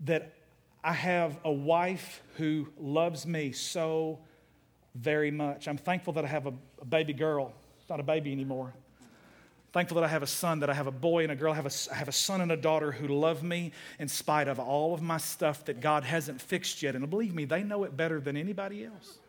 [0.00, 0.34] that
[0.82, 4.18] I have a wife who loves me so
[4.96, 5.68] very much.
[5.68, 7.52] I'm thankful that I have a, a baby girl,
[7.88, 8.74] not a baby anymore.
[9.72, 11.52] Thankful that I have a son, that I have a boy and a girl.
[11.52, 13.70] I have a, I have a son and a daughter who love me
[14.00, 16.96] in spite of all of my stuff that God hasn't fixed yet.
[16.96, 19.20] And believe me, they know it better than anybody else.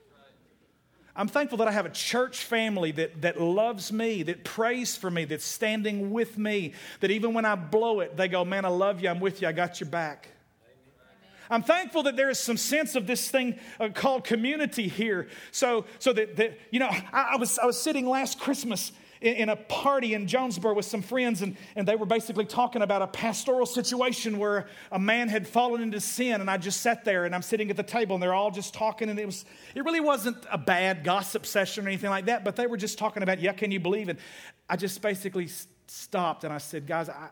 [1.16, 5.12] I'm thankful that I have a church family that, that loves me, that prays for
[5.12, 8.70] me, that's standing with me, that even when I blow it, they go, Man, I
[8.70, 10.28] love you, I'm with you, I got your back.
[11.50, 15.28] I'm thankful that there is some sense of this thing uh, called community here.
[15.52, 18.92] So, so that, that you know, I, I, was, I was sitting last Christmas
[19.24, 23.02] in, a party in Jonesboro with some friends, and, and they were basically talking about
[23.02, 26.42] a pastoral situation where a man had fallen into sin.
[26.42, 28.74] And I just sat there and I'm sitting at the table, and they're all just
[28.74, 29.10] talking.
[29.10, 29.46] And it, was,
[29.76, 32.98] it really wasn't a bad gossip session or anything like that, but they were just
[32.98, 34.20] talking about, yeah, can you believe it?
[34.70, 35.48] I just basically
[35.88, 37.30] stopped and I said, guys, I,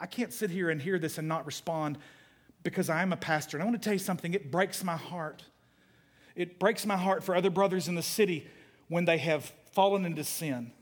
[0.00, 1.98] I can't sit here and hear this and not respond
[2.62, 3.56] because I am a pastor.
[3.56, 5.44] And I want to tell you something, it breaks my heart.
[6.34, 8.46] It breaks my heart for other brothers in the city
[8.88, 10.72] when they have fallen into sin.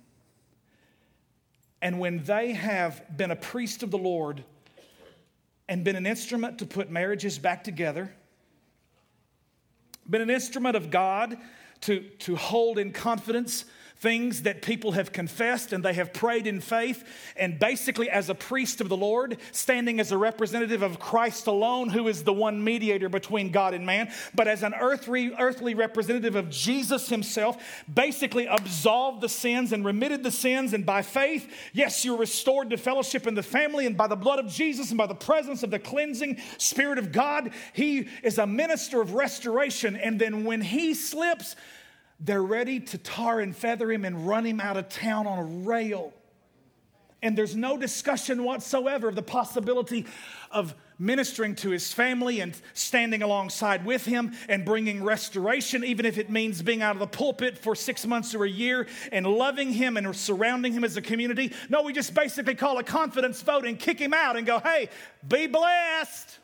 [1.83, 4.45] And when they have been a priest of the Lord
[5.69, 8.15] and been an instrument to put marriages back together,
[10.09, 11.37] been an instrument of God
[11.83, 13.65] to, to hold in confidence
[13.99, 17.05] things that people have confessed and they have prayed in faith.
[17.37, 21.89] And basically, as a priest of the Lord, standing as a representative of Christ alone,
[21.89, 26.37] who is the one mediator between God and man, but as an earthly, earthly representative
[26.37, 27.57] of Jesus himself,
[27.93, 30.75] basically absolved the sins and remitted the sins.
[30.75, 33.87] And by faith, yes, you're restored to fellowship in the family.
[33.87, 37.13] And by the blood of Jesus and by the presence of the cleansing Spirit of
[37.13, 39.97] God, he is a minister of restoration.
[39.97, 41.57] And then when he slips,
[42.21, 45.45] they're ready to tar and feather him and run him out of town on a
[45.45, 46.13] rail.
[47.23, 50.07] And there's no discussion whatsoever of the possibility
[50.51, 56.19] of ministering to his family and standing alongside with him and bringing restoration, even if
[56.19, 59.73] it means being out of the pulpit for six months or a year and loving
[59.73, 61.53] him and surrounding him as a community.
[61.69, 64.89] No, we just basically call a confidence vote and kick him out and go, hey,
[65.27, 66.39] be blessed.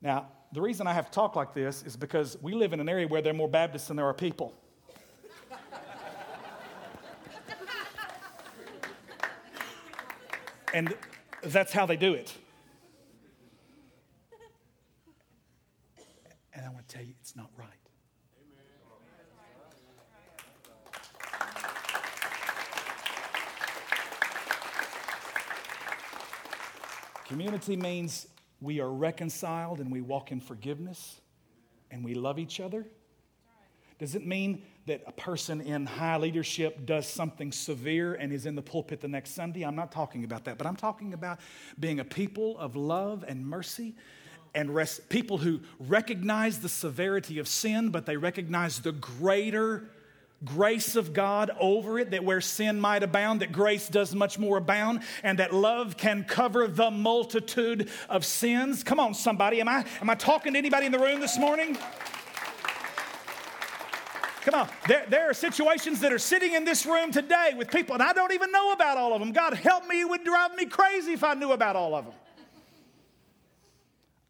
[0.00, 2.88] Now, the reason I have to talk like this is because we live in an
[2.88, 4.54] area where there are more Baptists than there are people.
[10.72, 10.94] and
[11.42, 12.32] that's how they do it.
[16.54, 17.68] And I want to tell you, it's not right.
[27.26, 28.26] Community means
[28.60, 31.20] we are reconciled and we walk in forgiveness
[31.90, 32.86] and we love each other?
[33.98, 38.54] Does it mean that a person in high leadership does something severe and is in
[38.54, 39.62] the pulpit the next Sunday?
[39.62, 41.40] I'm not talking about that, but I'm talking about
[41.78, 43.94] being a people of love and mercy
[44.54, 49.90] and rest, people who recognize the severity of sin, but they recognize the greater
[50.44, 54.58] grace of God over it, that where sin might abound, that grace does much more
[54.58, 58.82] abound, and that love can cover the multitude of sins.
[58.82, 59.60] Come on, somebody.
[59.60, 61.76] Am I, am I talking to anybody in the room this morning?
[64.42, 64.68] Come on.
[64.86, 68.12] There, there are situations that are sitting in this room today with people, and I
[68.12, 69.32] don't even know about all of them.
[69.32, 72.14] God help me, it would drive me crazy if I knew about all of them.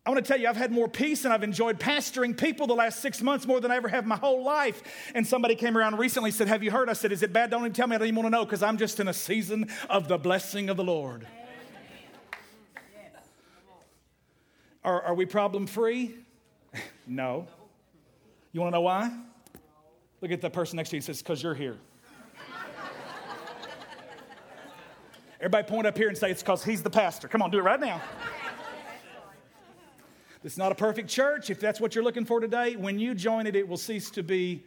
[0.09, 2.73] I want to tell you, I've had more peace and I've enjoyed pastoring people the
[2.75, 4.83] last six months more than I ever have my whole life.
[5.15, 6.89] And somebody came around recently said, Have you heard?
[6.89, 7.51] I said, Is it bad?
[7.51, 7.95] Don't even tell me.
[7.95, 10.71] I don't even want to know because I'm just in a season of the blessing
[10.71, 11.27] of the Lord.
[14.83, 16.15] Are, are we problem free?
[17.07, 17.47] no.
[18.53, 19.13] You want to know why?
[20.23, 21.77] Look at the person next to you and says, Because you're here.
[25.39, 27.29] Everybody point up here and say, It's because he's the pastor.
[27.29, 28.01] Come on, do it right now.
[30.45, 31.51] It's not a perfect church.
[31.51, 34.23] If that's what you're looking for today, when you join it, it will cease to
[34.23, 34.63] be.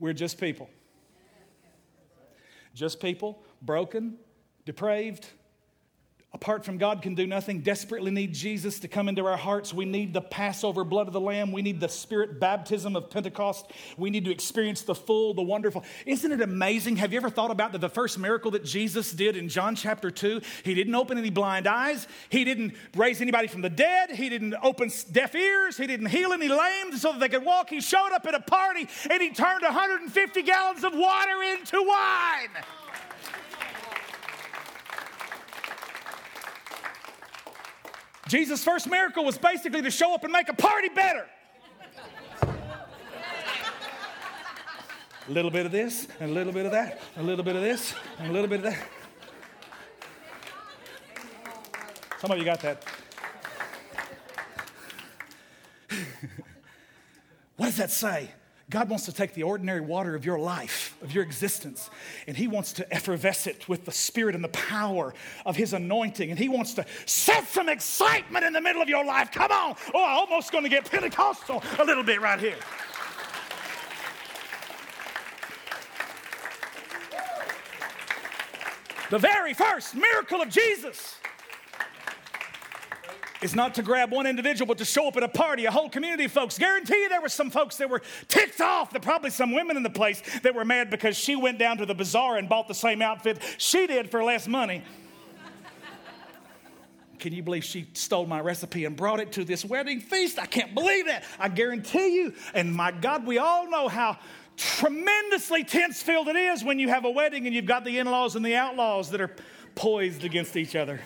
[0.00, 0.68] We're just people.
[2.74, 4.16] Just people, broken,
[4.64, 5.28] depraved,
[6.34, 9.72] apart from God can do nothing, desperately need Jesus to come into our hearts.
[9.72, 11.52] We need the Passover blood of the Lamb.
[11.52, 13.70] We need the Spirit baptism of Pentecost.
[13.96, 15.84] We need to experience the full, the wonderful.
[16.04, 16.96] Isn't it amazing?
[16.96, 20.10] Have you ever thought about that the first miracle that Jesus did in John chapter
[20.10, 20.40] 2?
[20.64, 24.56] He didn't open any blind eyes, He didn't raise anybody from the dead, He didn't
[24.60, 27.70] open deaf ears, He didn't heal any lame so that they could walk.
[27.70, 32.83] He showed up at a party and He turned 150 gallons of water into wine.
[38.34, 41.24] Jesus' first miracle was basically to show up and make a party better.
[42.42, 42.48] A
[45.28, 47.94] little bit of this, and a little bit of that, a little bit of this,
[48.18, 48.88] and a little bit of that.
[52.18, 52.84] Some of you got that.
[57.56, 58.32] what does that say?
[58.70, 61.90] God wants to take the ordinary water of your life, of your existence,
[62.26, 65.12] and He wants to effervesce it with the spirit and the power
[65.44, 66.30] of His anointing.
[66.30, 69.30] And He wants to set some excitement in the middle of your life.
[69.32, 69.76] Come on.
[69.94, 72.56] Oh, I'm almost going to get Pentecostal a little bit right here.
[79.10, 81.18] The very first miracle of Jesus
[83.44, 85.90] is not to grab one individual, but to show up at a party, a whole
[85.90, 86.56] community of folks.
[86.56, 88.90] Guarantee you there were some folks that were ticked off.
[88.90, 91.84] There probably some women in the place that were mad because she went down to
[91.84, 94.82] the bazaar and bought the same outfit she did for less money.
[97.18, 100.38] Can you believe she stole my recipe and brought it to this wedding feast?
[100.38, 101.24] I can't believe that.
[101.38, 102.32] I guarantee you.
[102.54, 104.18] And my God, we all know how
[104.56, 108.06] tremendously tense filled it is when you have a wedding and you've got the in
[108.06, 109.36] laws and the outlaws that are
[109.74, 111.00] poised against each other.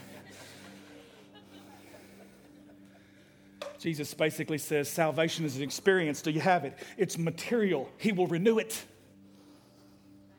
[3.79, 6.21] Jesus basically says salvation is an experience.
[6.21, 6.77] Do you have it?
[6.97, 7.89] It's material.
[7.99, 8.85] He will renew it.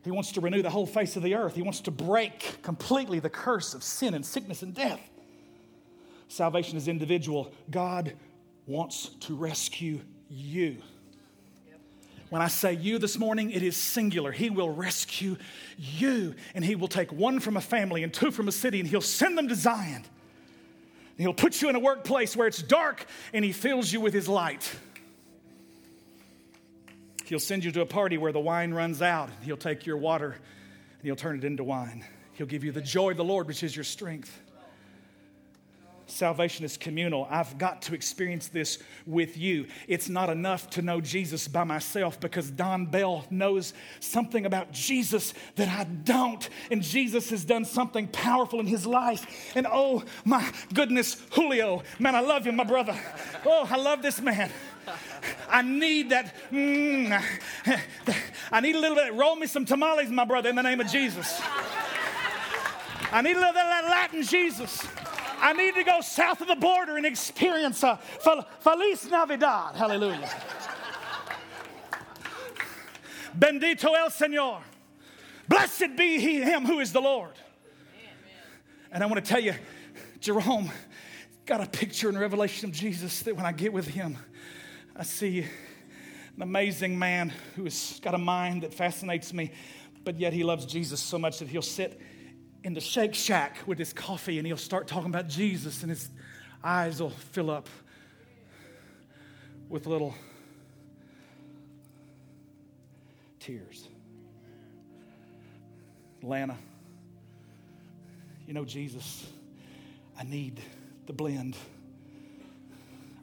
[0.04, 1.56] He wants to renew the whole face of the earth.
[1.56, 5.02] He wants to break completely the curse of sin and sickness and death.
[6.28, 7.52] Salvation is individual.
[7.70, 8.14] God
[8.66, 10.78] wants to rescue you.
[12.30, 14.32] When I say you this morning, it is singular.
[14.32, 15.36] He will rescue
[15.78, 18.88] you, and He will take one from a family and two from a city, and
[18.88, 20.06] He'll send them to Zion.
[21.20, 24.28] He'll put you in a workplace where it's dark and He fills you with His
[24.28, 24.74] light.
[27.26, 29.30] He'll send you to a party where the wine runs out.
[29.30, 32.06] and He'll take your water and He'll turn it into wine.
[32.34, 34.40] He'll give you the joy of the Lord, which is your strength.
[36.10, 37.28] Salvation is communal.
[37.30, 39.68] I've got to experience this with you.
[39.88, 45.34] It's not enough to know Jesus by myself because Don Bell knows something about Jesus
[45.56, 46.50] that I don't.
[46.72, 49.56] And Jesus has done something powerful in his life.
[49.56, 53.00] And oh my goodness, Julio, man, I love him, my brother.
[53.46, 54.52] Oh, I love this man.
[55.50, 56.34] I need that.
[56.52, 57.22] Mm,
[58.52, 59.14] I need a little bit.
[59.14, 61.40] Roll me some tamales, my brother, in the name of Jesus.
[63.12, 64.88] I need a little bit of that Latin Jesus.
[65.42, 69.76] I need to go south of the border and experience uh, a Feliz Navidad.
[69.76, 70.30] Hallelujah.
[73.38, 74.62] Bendito el Señor.
[75.48, 77.34] Blessed be he, him who is the Lord.
[78.92, 79.54] And I want to tell you,
[80.20, 80.70] Jerome
[81.46, 84.18] got a picture in Revelation of Jesus that when I get with him,
[84.96, 85.40] I see
[86.36, 89.52] an amazing man who has got a mind that fascinates me,
[90.04, 92.00] but yet he loves Jesus so much that he'll sit
[92.64, 96.10] in the Shake Shack with his coffee and he'll start talking about Jesus and his
[96.64, 97.70] eyes will fill up
[99.70, 100.14] with little
[103.40, 103.88] tears.
[106.22, 106.58] Lana,
[108.46, 109.26] you know, Jesus,
[110.20, 110.60] I need
[111.06, 111.56] the blend.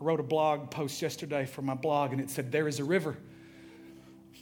[0.01, 2.85] I wrote a blog post yesterday for my blog, and it said, There is a
[2.85, 3.17] river.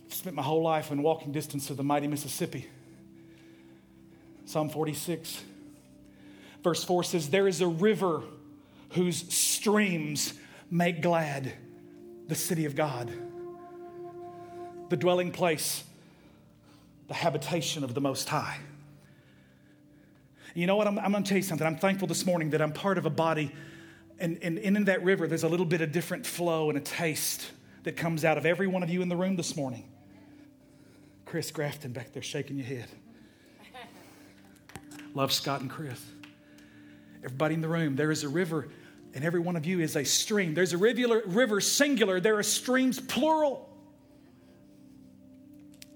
[0.09, 2.69] Spent my whole life in walking distance of the mighty Mississippi.
[4.47, 5.43] Psalm 46,
[6.63, 8.23] verse 4 says, There is a river
[8.91, 10.35] whose streams
[10.71, 11.53] make glad
[12.29, 13.13] the city of God,
[14.89, 15.85] the dwelling place,
[17.09, 18.59] the habitation of the Most High.
[20.55, 20.87] You know what?
[20.87, 21.67] I'm, I'm going to tell you something.
[21.67, 23.51] I'm thankful this morning that I'm part of a body,
[24.19, 26.81] and, and, and in that river, there's a little bit of different flow and a
[26.81, 27.51] taste
[27.83, 29.89] that comes out of every one of you in the room this morning.
[31.27, 32.89] Chris Grafton back there shaking your head.
[35.15, 36.01] Love Scott and Chris.
[37.25, 38.69] Everybody in the room, there is a river,
[39.15, 40.55] and every one of you is a stream.
[40.55, 43.71] There's a rivular, river singular, there are streams plural.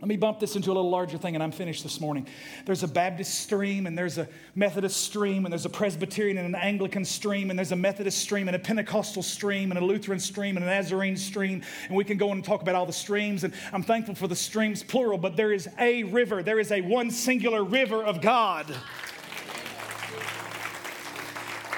[0.00, 2.28] Let me bump this into a little larger thing and I'm finished this morning.
[2.64, 6.54] There's a Baptist stream and there's a Methodist stream and there's a Presbyterian and an
[6.54, 10.56] Anglican stream and there's a Methodist stream and a Pentecostal stream and a Lutheran stream
[10.56, 11.62] and a Nazarene stream.
[11.88, 13.42] And we can go and talk about all the streams.
[13.42, 16.44] And I'm thankful for the streams, plural, but there is a river.
[16.44, 18.72] There is a one singular river of God.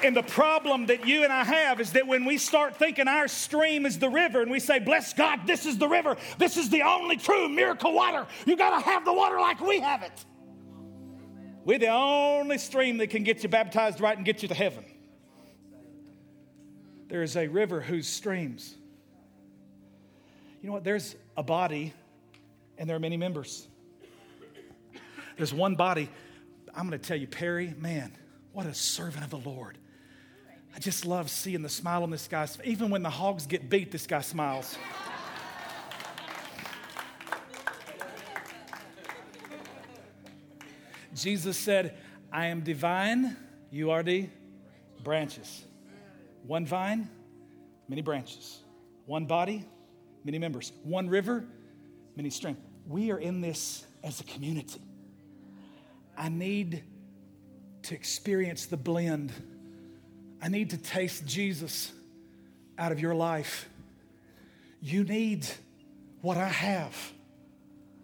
[0.03, 3.27] And the problem that you and I have is that when we start thinking our
[3.27, 6.69] stream is the river and we say, Bless God, this is the river, this is
[6.69, 10.25] the only true miracle water, you got to have the water like we have it.
[11.63, 14.83] We're the only stream that can get you baptized right and get you to heaven.
[17.07, 18.75] There is a river whose streams.
[20.61, 20.83] You know what?
[20.83, 21.93] There's a body
[22.77, 23.67] and there are many members.
[25.37, 26.09] There's one body.
[26.73, 28.11] I'm going to tell you, Perry, man,
[28.53, 29.77] what a servant of the Lord.
[30.75, 33.91] I just love seeing the smile on this guy's Even when the hogs get beat,
[33.91, 34.77] this guy smiles.
[41.13, 41.97] Jesus said,
[42.31, 43.35] I am divine,
[43.69, 44.29] you are the
[45.03, 45.65] branches.
[46.47, 47.09] One vine,
[47.87, 48.59] many branches.
[49.05, 49.65] One body,
[50.23, 50.71] many members.
[50.83, 51.45] One river,
[52.15, 52.57] many streams.
[52.87, 54.81] We are in this as a community.
[56.17, 56.83] I need
[57.83, 59.31] to experience the blend
[60.41, 61.91] I need to taste Jesus
[62.77, 63.69] out of your life.
[64.81, 65.45] You need
[66.21, 66.95] what I have.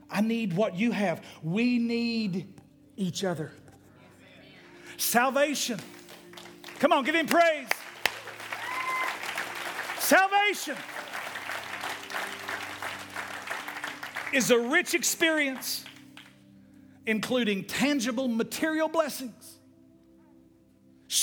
[0.09, 1.23] I need what you have.
[1.41, 2.47] We need
[2.95, 3.51] each other.
[4.97, 5.79] Salvation.
[6.79, 7.67] Come on, give him praise.
[9.97, 10.75] Salvation
[14.31, 15.83] is a rich experience,
[17.07, 19.56] including tangible material blessings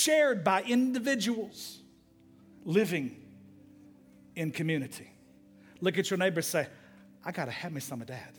[0.05, 1.81] shared by individuals
[2.65, 3.17] living
[4.37, 5.11] in community.
[5.81, 6.67] Look at your neighbor say,
[7.25, 8.35] I got to have me some of that.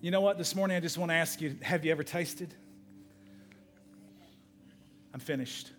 [0.00, 0.36] You know what?
[0.36, 2.52] This morning I just want to ask you have you ever tasted?
[5.14, 5.70] I'm finished.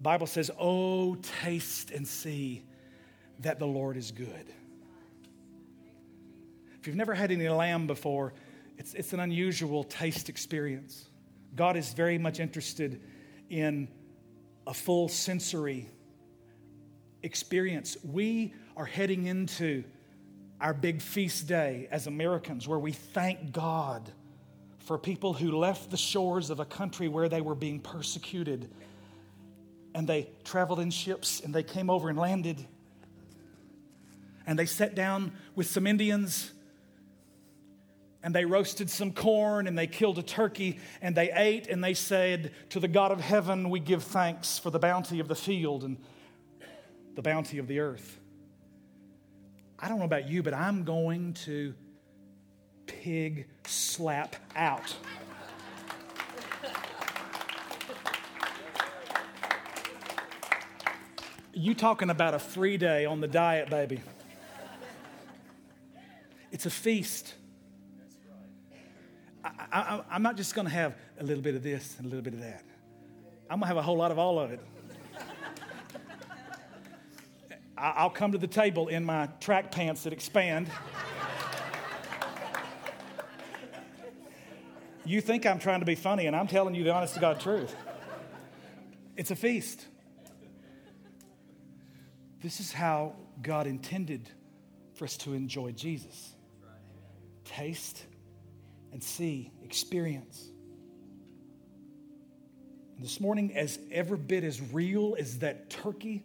[0.00, 2.62] Bible says, "Oh, taste and see
[3.40, 4.46] that the Lord is good."
[6.80, 8.32] If you've never had any lamb before,
[8.80, 11.04] it's, it's an unusual taste experience.
[11.54, 13.02] God is very much interested
[13.50, 13.88] in
[14.66, 15.86] a full sensory
[17.22, 17.98] experience.
[18.02, 19.84] We are heading into
[20.62, 24.10] our big feast day as Americans where we thank God
[24.78, 28.70] for people who left the shores of a country where they were being persecuted
[29.94, 32.66] and they traveled in ships and they came over and landed
[34.46, 36.52] and they sat down with some Indians
[38.22, 41.94] and they roasted some corn and they killed a turkey and they ate and they
[41.94, 45.84] said, To the God of heaven, we give thanks for the bounty of the field
[45.84, 45.96] and
[47.14, 48.18] the bounty of the earth.
[49.78, 51.74] I don't know about you, but I'm going to
[52.86, 54.94] pig slap out.
[61.52, 64.00] You talking about a free day on the diet, baby.
[66.52, 67.34] It's a feast.
[69.72, 72.22] I, am not just going to have a little bit of this and a little
[72.22, 72.64] bit of that.
[73.48, 74.60] I'm going to have a whole lot of all of it.
[77.76, 80.68] I'll come to the table in my track pants that expand.
[85.06, 87.40] You think I'm trying to be funny, and I'm telling you the honest to God
[87.40, 87.74] truth.
[89.16, 89.86] It's a feast.
[92.42, 94.28] This is how God intended
[94.94, 96.34] for us to enjoy Jesus.
[97.44, 98.04] Taste
[98.92, 100.50] and see, experience.
[102.96, 106.24] And this morning, as ever bit as real as that turkey,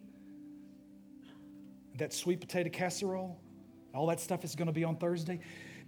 [1.96, 3.38] that sweet potato casserole,
[3.94, 5.38] all that stuff is going to be on Thursday,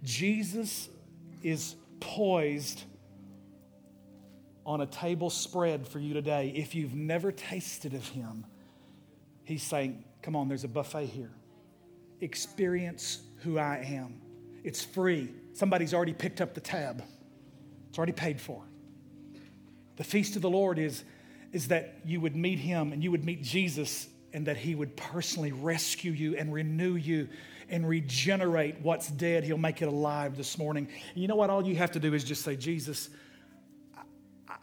[0.03, 0.87] Jesus
[1.43, 2.83] is poised
[4.65, 6.53] on a table spread for you today.
[6.55, 8.45] If you've never tasted of Him,
[9.43, 11.31] He's saying, Come on, there's a buffet here.
[12.21, 14.21] Experience who I am.
[14.63, 15.33] It's free.
[15.51, 17.03] Somebody's already picked up the tab,
[17.89, 18.63] it's already paid for.
[19.97, 21.03] The feast of the Lord is,
[21.51, 24.95] is that you would meet Him and you would meet Jesus and that He would
[24.95, 27.27] personally rescue you and renew you
[27.69, 29.43] and regenerate what's dead.
[29.43, 30.87] He'll make it alive this morning.
[31.15, 31.49] You know what?
[31.49, 33.09] All you have to do is just say, Jesus,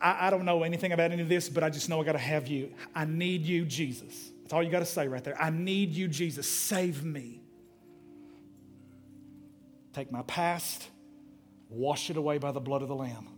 [0.00, 2.12] I, I don't know anything about any of this, but I just know I got
[2.12, 2.72] to have you.
[2.94, 4.30] I need you, Jesus.
[4.42, 5.40] That's all you got to say right there.
[5.40, 6.48] I need you, Jesus.
[6.48, 7.40] Save me.
[9.92, 10.88] Take my past,
[11.68, 13.35] wash it away by the blood of the Lamb.